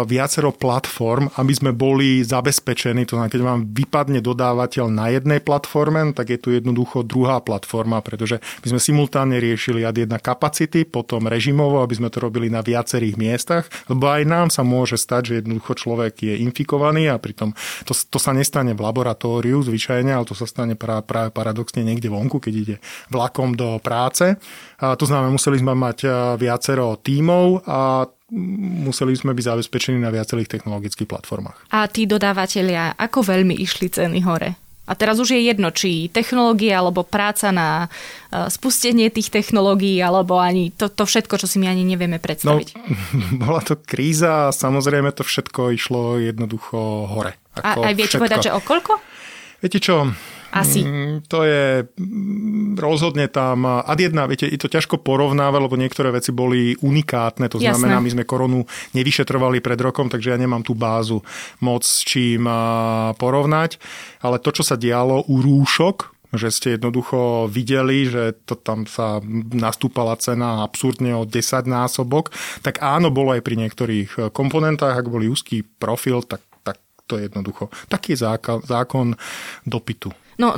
[0.05, 3.09] viacero platform, aby sme boli zabezpečení.
[3.09, 7.99] To znamená, keď vám vypadne dodávateľ na jednej platforme, tak je tu jednoducho druhá platforma,
[8.05, 12.61] pretože my sme simultánne riešili ad jedna kapacity, potom režimovo, aby sme to robili na
[12.61, 17.57] viacerých miestach, lebo aj nám sa môže stať, že jednoducho človek je infikovaný a pritom
[17.89, 22.13] to, to sa nestane v laboratóriu zvyčajne, ale to sa stane práve, práve paradoxne niekde
[22.13, 22.75] vonku, keď ide
[23.09, 24.37] vlakom do práce.
[24.77, 30.13] A to znamená, museli sme mať eh, viacero tímov a museli sme byť zabezpečení na
[30.13, 31.69] viacerých technologických platformách.
[31.73, 34.55] A tí dodávateľia, ako veľmi išli ceny hore?
[34.89, 40.41] A teraz už je jedno, či technológia alebo práca na e, spustenie tých technológií, alebo
[40.41, 42.73] ani to, to všetko, čo si my ani nevieme predstaviť.
[42.73, 42.81] No,
[43.45, 47.37] bola to kríza a samozrejme to všetko išlo jednoducho hore.
[47.61, 48.21] Ako a aj viete všetko.
[48.25, 48.93] povedať, že o koľko?
[49.61, 50.09] Viete čo,
[50.49, 50.81] asi.
[50.81, 53.65] Mm, to je mm, rozhodne tam.
[53.65, 57.49] A jedna, viete, je to ťažko porovnávať, lebo niektoré veci boli unikátne.
[57.49, 57.77] To Jasné.
[57.77, 58.65] znamená, my sme koronu
[58.97, 61.21] nevyšetrovali pred rokom, takže ja nemám tú bázu
[61.61, 62.49] moc s čím
[63.15, 63.77] porovnať.
[64.25, 69.17] Ale to, čo sa dialo u rúšok, že ste jednoducho videli, že to tam sa
[69.49, 72.29] nastúpala cena absurdne o 10 násobok,
[72.61, 76.77] tak áno, bolo aj pri niektorých komponentách, ak boli úzký profil, tak, tak
[77.09, 79.17] to je jednoducho taký zákon, zákon
[79.65, 80.13] dopytu.
[80.39, 80.55] No,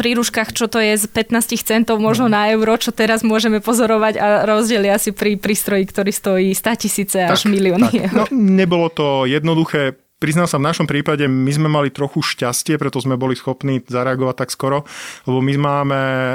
[0.00, 2.40] pri rúškach, čo to je z 15 centov možno no.
[2.40, 7.18] na euro, čo teraz môžeme pozorovať a rozdiel asi pri prístroji, ktorý stojí 100 tisíce
[7.28, 8.16] až milióny tak.
[8.16, 13.00] No, nebolo to jednoduché priznám sa, v našom prípade my sme mali trochu šťastie, preto
[13.00, 14.84] sme boli schopní zareagovať tak skoro,
[15.24, 16.32] lebo my máme e,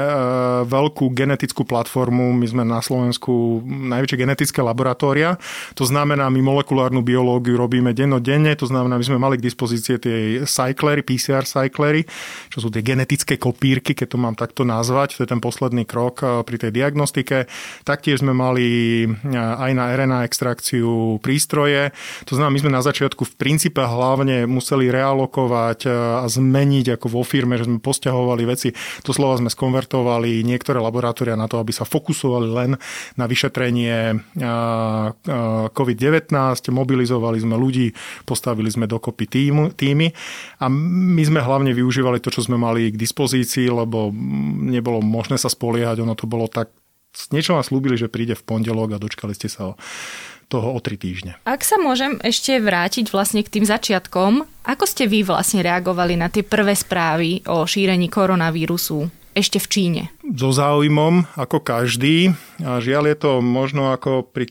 [0.66, 5.38] veľkú genetickú platformu, my sme na Slovensku najväčšie genetické laboratória,
[5.78, 10.42] to znamená, my molekulárnu biológiu robíme dennodenne, to znamená, my sme mali k dispozície tie
[10.42, 12.02] cyclery, PCR cyclery,
[12.50, 16.26] čo sú tie genetické kopírky, keď to mám takto nazvať, to je ten posledný krok
[16.26, 17.46] e, pri tej diagnostike.
[17.86, 18.66] Taktiež sme mali
[19.06, 21.94] e, aj na RNA extrakciu prístroje,
[22.26, 26.96] to znamená, my sme na začiatku v princípe princípe hlavne museli realokovať e, a zmeniť
[26.96, 28.72] ako vo firme, že sme posťahovali veci.
[29.04, 32.70] To slova sme skonvertovali niektoré laboratória na to, aby sa fokusovali len
[33.20, 34.50] na vyšetrenie e, e,
[35.76, 36.32] COVID-19,
[36.72, 37.92] mobilizovali sme ľudí,
[38.24, 40.08] postavili sme dokopy týmy.
[40.64, 44.08] A my sme hlavne využívali to, čo sme mali k dispozícii, lebo
[44.72, 46.72] nebolo možné sa spoliehať, ono to bolo tak
[47.32, 49.80] niečo vám slúbili, že príde v pondelok a dočkali ste sa o
[50.46, 51.38] toho o tri týždne.
[51.42, 56.30] Ak sa môžem ešte vrátiť vlastne k tým začiatkom, ako ste vy vlastne reagovali na
[56.30, 60.02] tie prvé správy o šírení koronavírusu ešte v Číne?
[60.24, 62.32] So záujmom, ako každý.
[62.64, 64.48] A žiaľ je to možno ako pri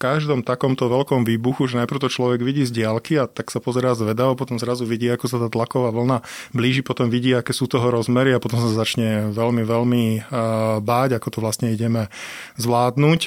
[0.00, 3.92] každom takomto veľkom výbuchu, že najprv to človek vidí z diálky a tak sa pozerá
[3.92, 6.24] zvedavo, potom zrazu vidí, ako sa tá tlaková vlna
[6.56, 10.04] blíži, potom vidí, aké sú toho rozmery a potom sa začne veľmi, veľmi
[10.80, 12.08] báť, ako to vlastne ideme
[12.56, 13.20] zvládnuť.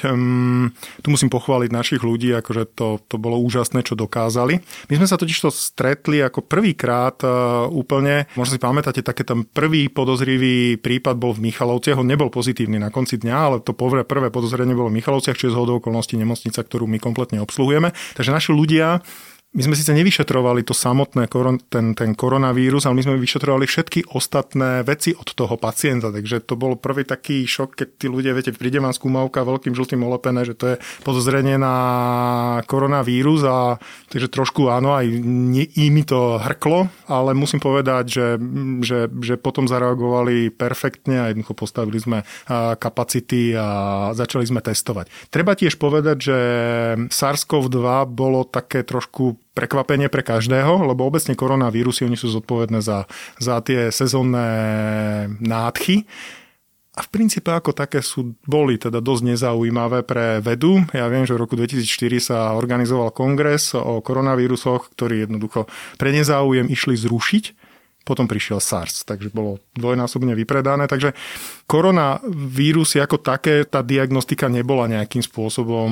[0.98, 4.58] Tu musím pochváliť našich ľudí, akože to, to bolo úžasné, čo dokázali.
[4.90, 7.22] My sme sa totiž to stretli ako prvýkrát
[7.70, 12.82] úplne, možno si pamätáte, také tam prvý podozrivý prípad bol v Michalovciach, on nebol pozitívny
[12.82, 16.63] na konci dňa, ale to prvé podozrenie bolo v Michalovciach, čiže z hodou okolností nemocnica,
[16.64, 17.92] ktorú my kompletne obsluhujeme.
[18.16, 19.04] Takže naši ľudia
[19.54, 21.30] my sme síce nevyšetrovali to samotné,
[21.70, 26.10] ten, ten koronavírus, ale my sme vyšetrovali všetky ostatné veci od toho pacienta.
[26.10, 30.02] Takže to bol prvý taký šok, keď tí ľudia, viete, príde vám skúmavka veľkým žltým
[30.02, 30.76] olepené, že to je
[31.06, 31.76] podozrenie na
[32.66, 33.78] koronavírus a
[34.10, 38.26] takže trošku áno, aj i mi to hrklo, ale musím povedať, že,
[38.82, 42.26] že, že potom zareagovali perfektne a jednoducho postavili sme
[42.82, 43.68] kapacity a
[44.18, 45.30] začali sme testovať.
[45.30, 46.38] Treba tiež povedať, že
[47.06, 53.06] SARS-CoV-2 bolo také trošku prekvapenie pre každého, lebo obecne koronavírusy, oni sú zodpovedné za,
[53.38, 54.46] za tie sezónne
[55.38, 56.04] nádchy.
[56.94, 60.78] A v princípe ako také sú, boli teda dosť nezaujímavé pre vedu.
[60.94, 65.66] Ja viem, že v roku 2004 sa organizoval kongres o koronavírusoch, ktorý jednoducho
[65.98, 67.44] pre nezáujem išli zrušiť
[68.04, 70.84] potom prišiel SARS, takže bolo dvojnásobne vypredané.
[70.84, 71.16] Takže
[71.64, 75.90] koronavírus ako také, tá diagnostika nebola nejakým spôsobom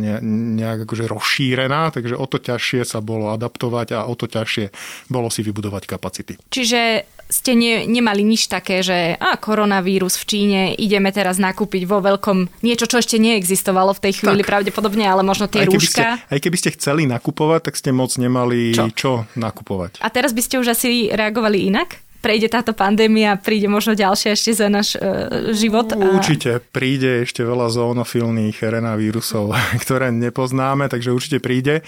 [0.00, 0.14] ne,
[0.56, 4.72] nejak akože rozšírená, takže o to ťažšie sa bolo adaptovať a o to ťažšie
[5.12, 6.34] bolo si vybudovať kapacity.
[6.48, 6.80] Čiže
[7.28, 12.64] ste ne, nemali nič také, že a koronavírus v Číne, ideme teraz nakúpiť vo veľkom
[12.64, 14.48] niečo, čo ešte neexistovalo v tej chvíli tak.
[14.48, 16.04] pravdepodobne, ale možno tie aj rúška.
[16.24, 18.84] Ste, aj keby ste chceli nakupovať, tak ste moc nemali čo?
[18.96, 20.00] čo nakupovať.
[20.00, 22.08] A teraz by ste už asi reagovali inak?
[22.18, 25.94] prejde táto pandémia, príde možno ďalšia ešte za náš e, život.
[25.94, 26.18] A...
[26.18, 29.54] Určite príde ešte veľa zoonofilných RNA vírusov,
[29.86, 31.86] ktoré nepoznáme, takže určite príde.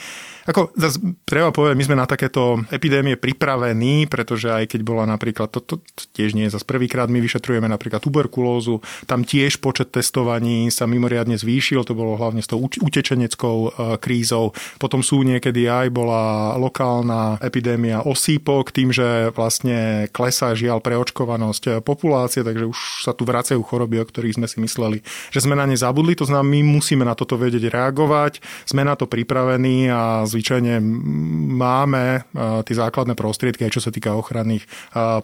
[0.50, 5.46] Ako, zase, treba povedať, my sme na takéto epidémie pripravení, pretože aj keď bola napríklad,
[5.46, 5.78] to, to,
[6.10, 11.38] tiež nie je zase prvýkrát, my vyšetrujeme napríklad tuberkulózu, tam tiež počet testovaní sa mimoriadne
[11.38, 13.68] zvýšil, to bolo hlavne s tou utečeneckou e,
[14.02, 14.50] krízou.
[14.82, 21.70] Potom sú niekedy aj bola lokálna epidémia osýpok, tým, že vlastne klesá žiaľ preočkovanosť e,
[21.78, 24.98] populácie, takže už sa tu vracajú choroby, o ktorých sme si mysleli,
[25.30, 26.18] že sme na ne zabudli.
[26.18, 30.80] To znamená, my musíme na toto vedieť reagovať, sme na to pripravení a zvyčajne
[31.60, 32.24] máme
[32.64, 34.64] tie základné prostriedky, aj čo sa týka ochranných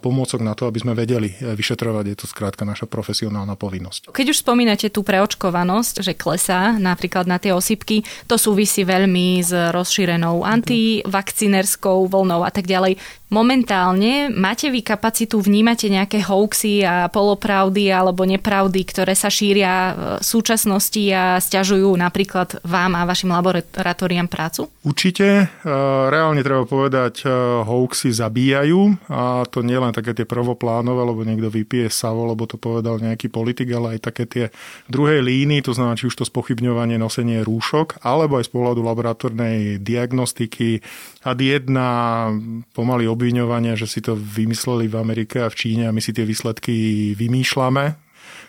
[0.04, 2.04] pomôcok na to, aby sme vedeli e, vyšetrovať.
[2.04, 4.12] Je to skrátka naša profesionálna povinnosť.
[4.12, 9.56] Keď už spomínate tú preočkovanosť, že klesá napríklad na tie osypky, to súvisí veľmi s
[9.72, 13.00] rozšírenou antivakcinerskou vlnou a tak ďalej.
[13.26, 19.74] Momentálne máte vy kapacitu, vnímate nejaké hoaxy a polopravdy alebo nepravdy, ktoré sa šíria
[20.20, 24.70] v súčasnosti a stiažujú napríklad vám a vašim laboratóriám prácu?
[24.86, 25.26] Určite.
[25.26, 25.74] E,
[26.06, 31.50] reálne treba povedať, e, hoaxy zabíjajú a to nie len také tie prvoplánové, lebo niekto
[31.50, 34.44] vypije savo, lebo to povedal nejaký politik, ale aj také tie
[34.86, 39.82] druhej líny, to znamená či už to spochybňovanie nosenie rúšok, alebo aj z pohľadu laboratórnej
[39.82, 40.78] diagnostiky
[41.26, 42.30] ad jedna
[42.70, 46.28] pomaly obviňovania, že si to vymysleli v Amerike a v Číne a my si tie
[46.28, 47.96] výsledky vymýšľame.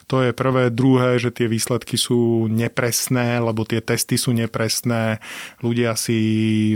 [0.08, 0.72] To je prvé.
[0.72, 5.20] Druhé, že tie výsledky sú nepresné, lebo tie testy sú nepresné.
[5.60, 6.20] Ľudia si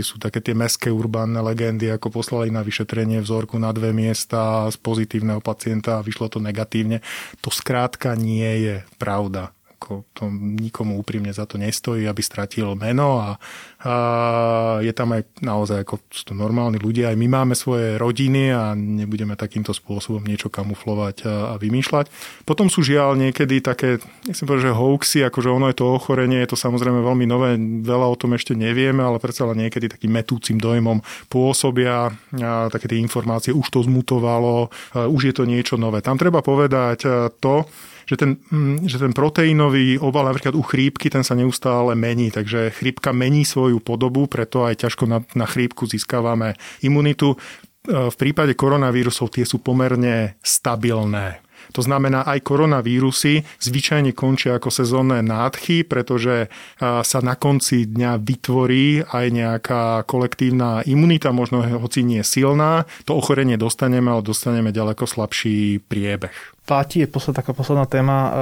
[0.04, 4.76] sú také tie meské urbánne legendy, ako poslali na vyšetrenie vzorku na dve miesta z
[4.76, 7.00] pozitívneho pacienta a vyšlo to negatívne.
[7.40, 10.30] To skrátka nie je pravda ako to
[10.62, 13.34] nikomu úprimne za to nestojí, aby stratil meno a,
[14.82, 19.34] je tam aj naozaj ako to normálni ľudia, aj my máme svoje rodiny a nebudeme
[19.34, 22.06] takýmto spôsobom niečo kamuflovať a vymýšľať.
[22.46, 26.54] Potom sú žiaľ niekedy také, nechcem povedať, že hoaxy, akože ono je to ochorenie, je
[26.54, 30.62] to samozrejme veľmi nové, veľa o tom ešte nevieme, ale predsa len niekedy takým metúcim
[30.62, 35.98] dojmom pôsobia a také tie informácie, už to zmutovalo, už je to niečo nové.
[36.06, 37.02] Tam treba povedať
[37.42, 37.66] to,
[38.06, 42.74] že ten, mm, že ten proteínový obal napríklad u chrípky, ten sa neustále mení, takže
[42.74, 47.32] chrípka mení svoju podobu, preto aj ťažko na, na chrípku získavame imunitu.
[47.32, 47.36] E,
[47.88, 51.40] v prípade koronavírusov tie sú pomerne stabilné.
[51.70, 56.50] To znamená, aj koronavírusy zvyčajne končia ako sezónne nádchy, pretože
[56.82, 62.84] sa na konci dňa vytvorí aj nejaká kolektívna imunita, možno hoci nie silná.
[63.06, 66.34] To ochorenie dostaneme, ale dostaneme ďaleko slabší priebeh.
[66.62, 68.32] Platí, je posled, taká posledná téma, uh,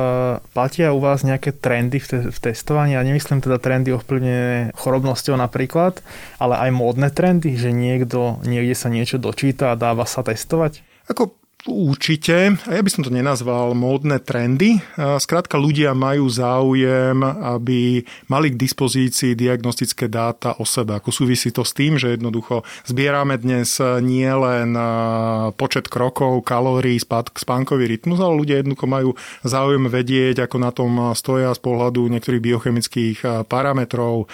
[0.53, 2.93] platia u vás nejaké trendy v, te, v testovaní?
[2.93, 6.05] Ja nemyslím teda trendy ovplyvnené chorobnosťou napríklad,
[6.37, 10.85] ale aj módne trendy, že niekto niekde sa niečo dočíta a dáva sa testovať?
[11.09, 12.57] Ako Určite.
[12.57, 14.81] Ja by som to nenazval módne trendy.
[14.97, 18.01] Skrátka ľudia majú záujem, aby
[18.33, 20.97] mali k dispozícii diagnostické dáta o sebe.
[20.97, 24.73] Ako súvisí to s tým, že jednoducho zbierame dnes nie len
[25.61, 26.97] počet krokov, kalórií,
[27.37, 29.11] spánkový rytmus, ale ľudia jednoducho majú
[29.45, 34.33] záujem vedieť, ako na tom stoja z pohľadu niektorých biochemických parametrov,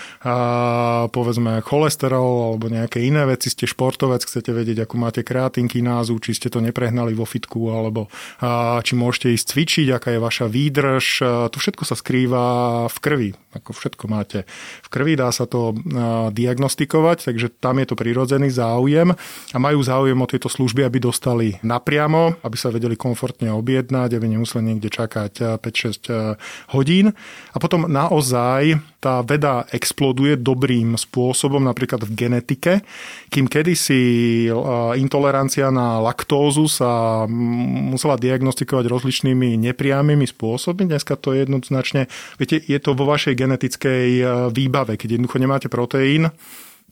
[1.11, 3.51] povedzme cholesterol alebo nejaké iné veci.
[3.51, 8.13] Ste športovec, chcete vedieť, ako máte kreatinkinázu, či ste to neprehnali vo fitku, alebo
[8.85, 11.05] či môžete ísť cvičiť, aká je vaša výdrž.
[11.51, 12.45] To všetko sa skrýva
[12.93, 13.31] v krvi.
[13.57, 14.45] Ako všetko máte
[14.85, 15.73] v krvi, dá sa to
[16.37, 21.57] diagnostikovať, takže tam je to prirodzený záujem a majú záujem o tieto služby, aby dostali
[21.65, 27.17] napriamo, aby sa vedeli komfortne objednať, aby nemuseli niekde čakať 5-6 hodín.
[27.53, 32.85] A potom naozaj tá veda exploduje dobrým spôsobom, napríklad v genetike,
[33.33, 34.03] kým kedysi
[35.01, 36.91] intolerancia na laktózu sa
[37.93, 40.89] musela diagnostikovať rozličnými nepriamými spôsobmi.
[40.89, 45.69] Dneska to je jednoznačne, viete, je to vo vašej genetickej e, výbave, keď jednoducho nemáte
[45.73, 46.31] proteín,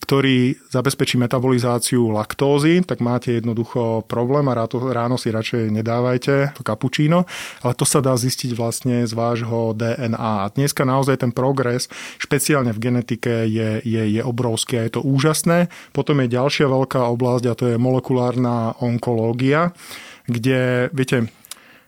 [0.02, 7.24] ktorý zabezpečí metabolizáciu laktózy, tak máte jednoducho problém a ráno si radšej nedávajte to kapučíno,
[7.62, 10.18] ale to sa dá zistiť vlastne z vášho DNA.
[10.18, 11.88] A dneska naozaj ten progres,
[12.20, 15.72] špeciálne v genetike, je, je, je obrovský a je to úžasné.
[15.96, 19.72] Potom je ďalšia veľká oblasť a to je molekulárna onkológia,
[20.28, 21.32] kde, viete,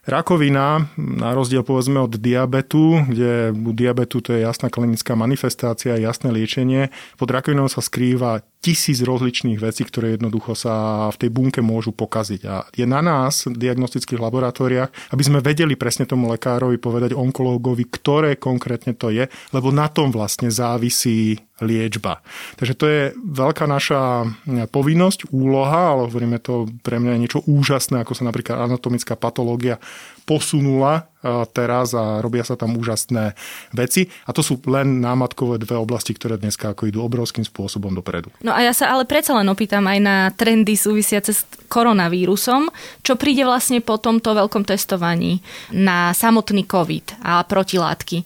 [0.07, 6.31] Rakovina, na rozdiel povedzme od diabetu, kde u diabetu to je jasná klinická manifestácia, jasné
[6.31, 11.95] liečenie, pod rakovinou sa skrýva tisíc rozličných vecí, ktoré jednoducho sa v tej bunke môžu
[11.95, 12.41] pokaziť.
[12.51, 17.87] A je na nás v diagnostických laboratóriách, aby sme vedeli presne tomu lekárovi povedať onkológovi,
[17.87, 22.21] ktoré konkrétne to je, lebo na tom vlastne závisí liečba.
[22.61, 24.29] Takže to je veľká naša
[24.69, 29.81] povinnosť, úloha, ale hovoríme to pre mňa niečo úžasné, ako sa napríklad anatomická patológia
[30.29, 31.09] posunula
[31.51, 33.37] teraz a robia sa tam úžasné
[33.73, 34.09] veci.
[34.27, 38.31] A to sú len námatkové dve oblasti, ktoré dneska ako idú obrovským spôsobom dopredu.
[38.43, 42.71] No a ja sa ale predsa len opýtam aj na trendy súvisiace s koronavírusom,
[43.03, 45.43] čo príde vlastne po tomto veľkom testovaní
[45.75, 48.23] na samotný COVID a protilátky.
[48.23, 48.25] E,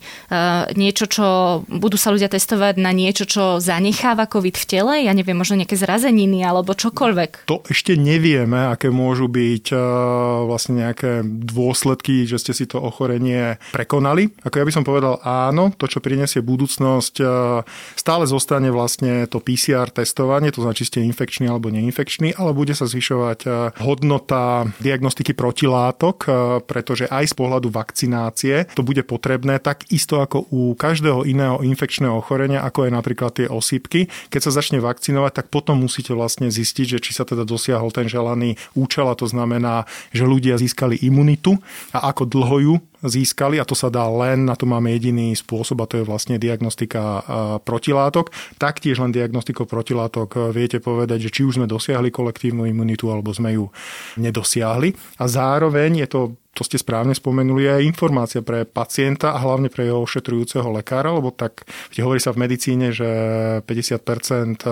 [0.77, 1.25] niečo, čo
[1.65, 5.75] budú sa ľudia testovať na niečo, čo zanecháva COVID v tele, ja neviem, možno nejaké
[5.75, 7.49] zrazeniny alebo čokoľvek.
[7.49, 9.77] To ešte nevieme, aké môžu byť e,
[10.45, 14.27] vlastne nejaké dôsledky, že ste si to ochorenie prekonali.
[14.43, 17.25] Ako ja by som povedal áno, to, čo prinesie budúcnosť, e,
[17.95, 22.75] stále zostane vlastne to PCR testovanie, to znamená, či ste infekčný alebo neinfekčný, ale bude
[22.75, 26.29] sa zvyšovať e, hodnota diagnostiky protilátok, e,
[26.67, 32.19] pretože aj z pohľadu vakcinácie to bude potrebné tak isto ako u každého iného infekčného
[32.19, 34.11] ochorenia, ako je napríklad tie osýpky.
[34.27, 38.09] Keď sa začne vakcinovať, tak potom musíte vlastne zistiť, že či sa teda dosiahol ten
[38.11, 41.61] želaný účel a to znamená, že ľudia získali imunitu
[41.95, 45.81] a ako dlho ju získali a to sa dá len, na to máme jediný spôsob
[45.81, 47.25] a to je vlastne diagnostika
[47.65, 48.29] protilátok.
[48.61, 53.57] Taktiež len diagnostikou protilátok viete povedať, že či už sme dosiahli kolektívnu imunitu alebo sme
[53.57, 53.73] ju
[54.21, 54.93] nedosiahli.
[55.17, 56.21] A zároveň je to
[56.51, 61.31] to ste správne spomenuli, aj informácia pre pacienta a hlavne pre jeho ošetrujúceho lekára, lebo
[61.31, 61.63] tak
[61.95, 63.07] hovorí sa v medicíne, že
[63.63, 64.67] 50%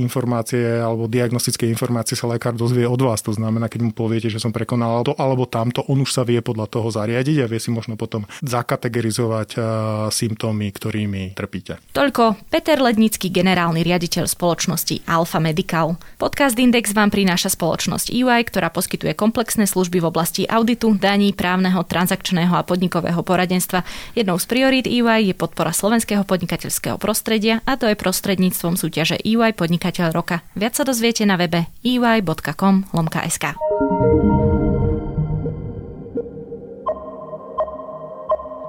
[0.00, 3.20] informácie alebo diagnostické informácie sa lekár dozvie od vás.
[3.28, 6.40] To znamená, keď mu poviete, že som prekonal to alebo tamto, on už sa vie
[6.40, 9.60] podľa toho zariadiť a vie si možno potom zakategorizovať
[10.08, 11.76] symptómy, ktorými trpíte.
[11.92, 16.00] Toľko Peter Lednický, generálny riaditeľ spoločnosti Alfa Medical.
[16.16, 21.82] Podcast Index vám prináša spoločnosť EY, ktorá poskytuje komplexné služby v oblasti auditu, daní, právneho,
[21.84, 23.84] transakčného a podnikového poradenstva.
[24.18, 29.54] Jednou z priorít EY je podpora slovenského podnikateľského prostredia a to je prostredníctvom súťaže EY
[29.54, 30.42] Podnikateľ roka.
[30.58, 33.44] Viac sa dozviete na webe ey.com.sk.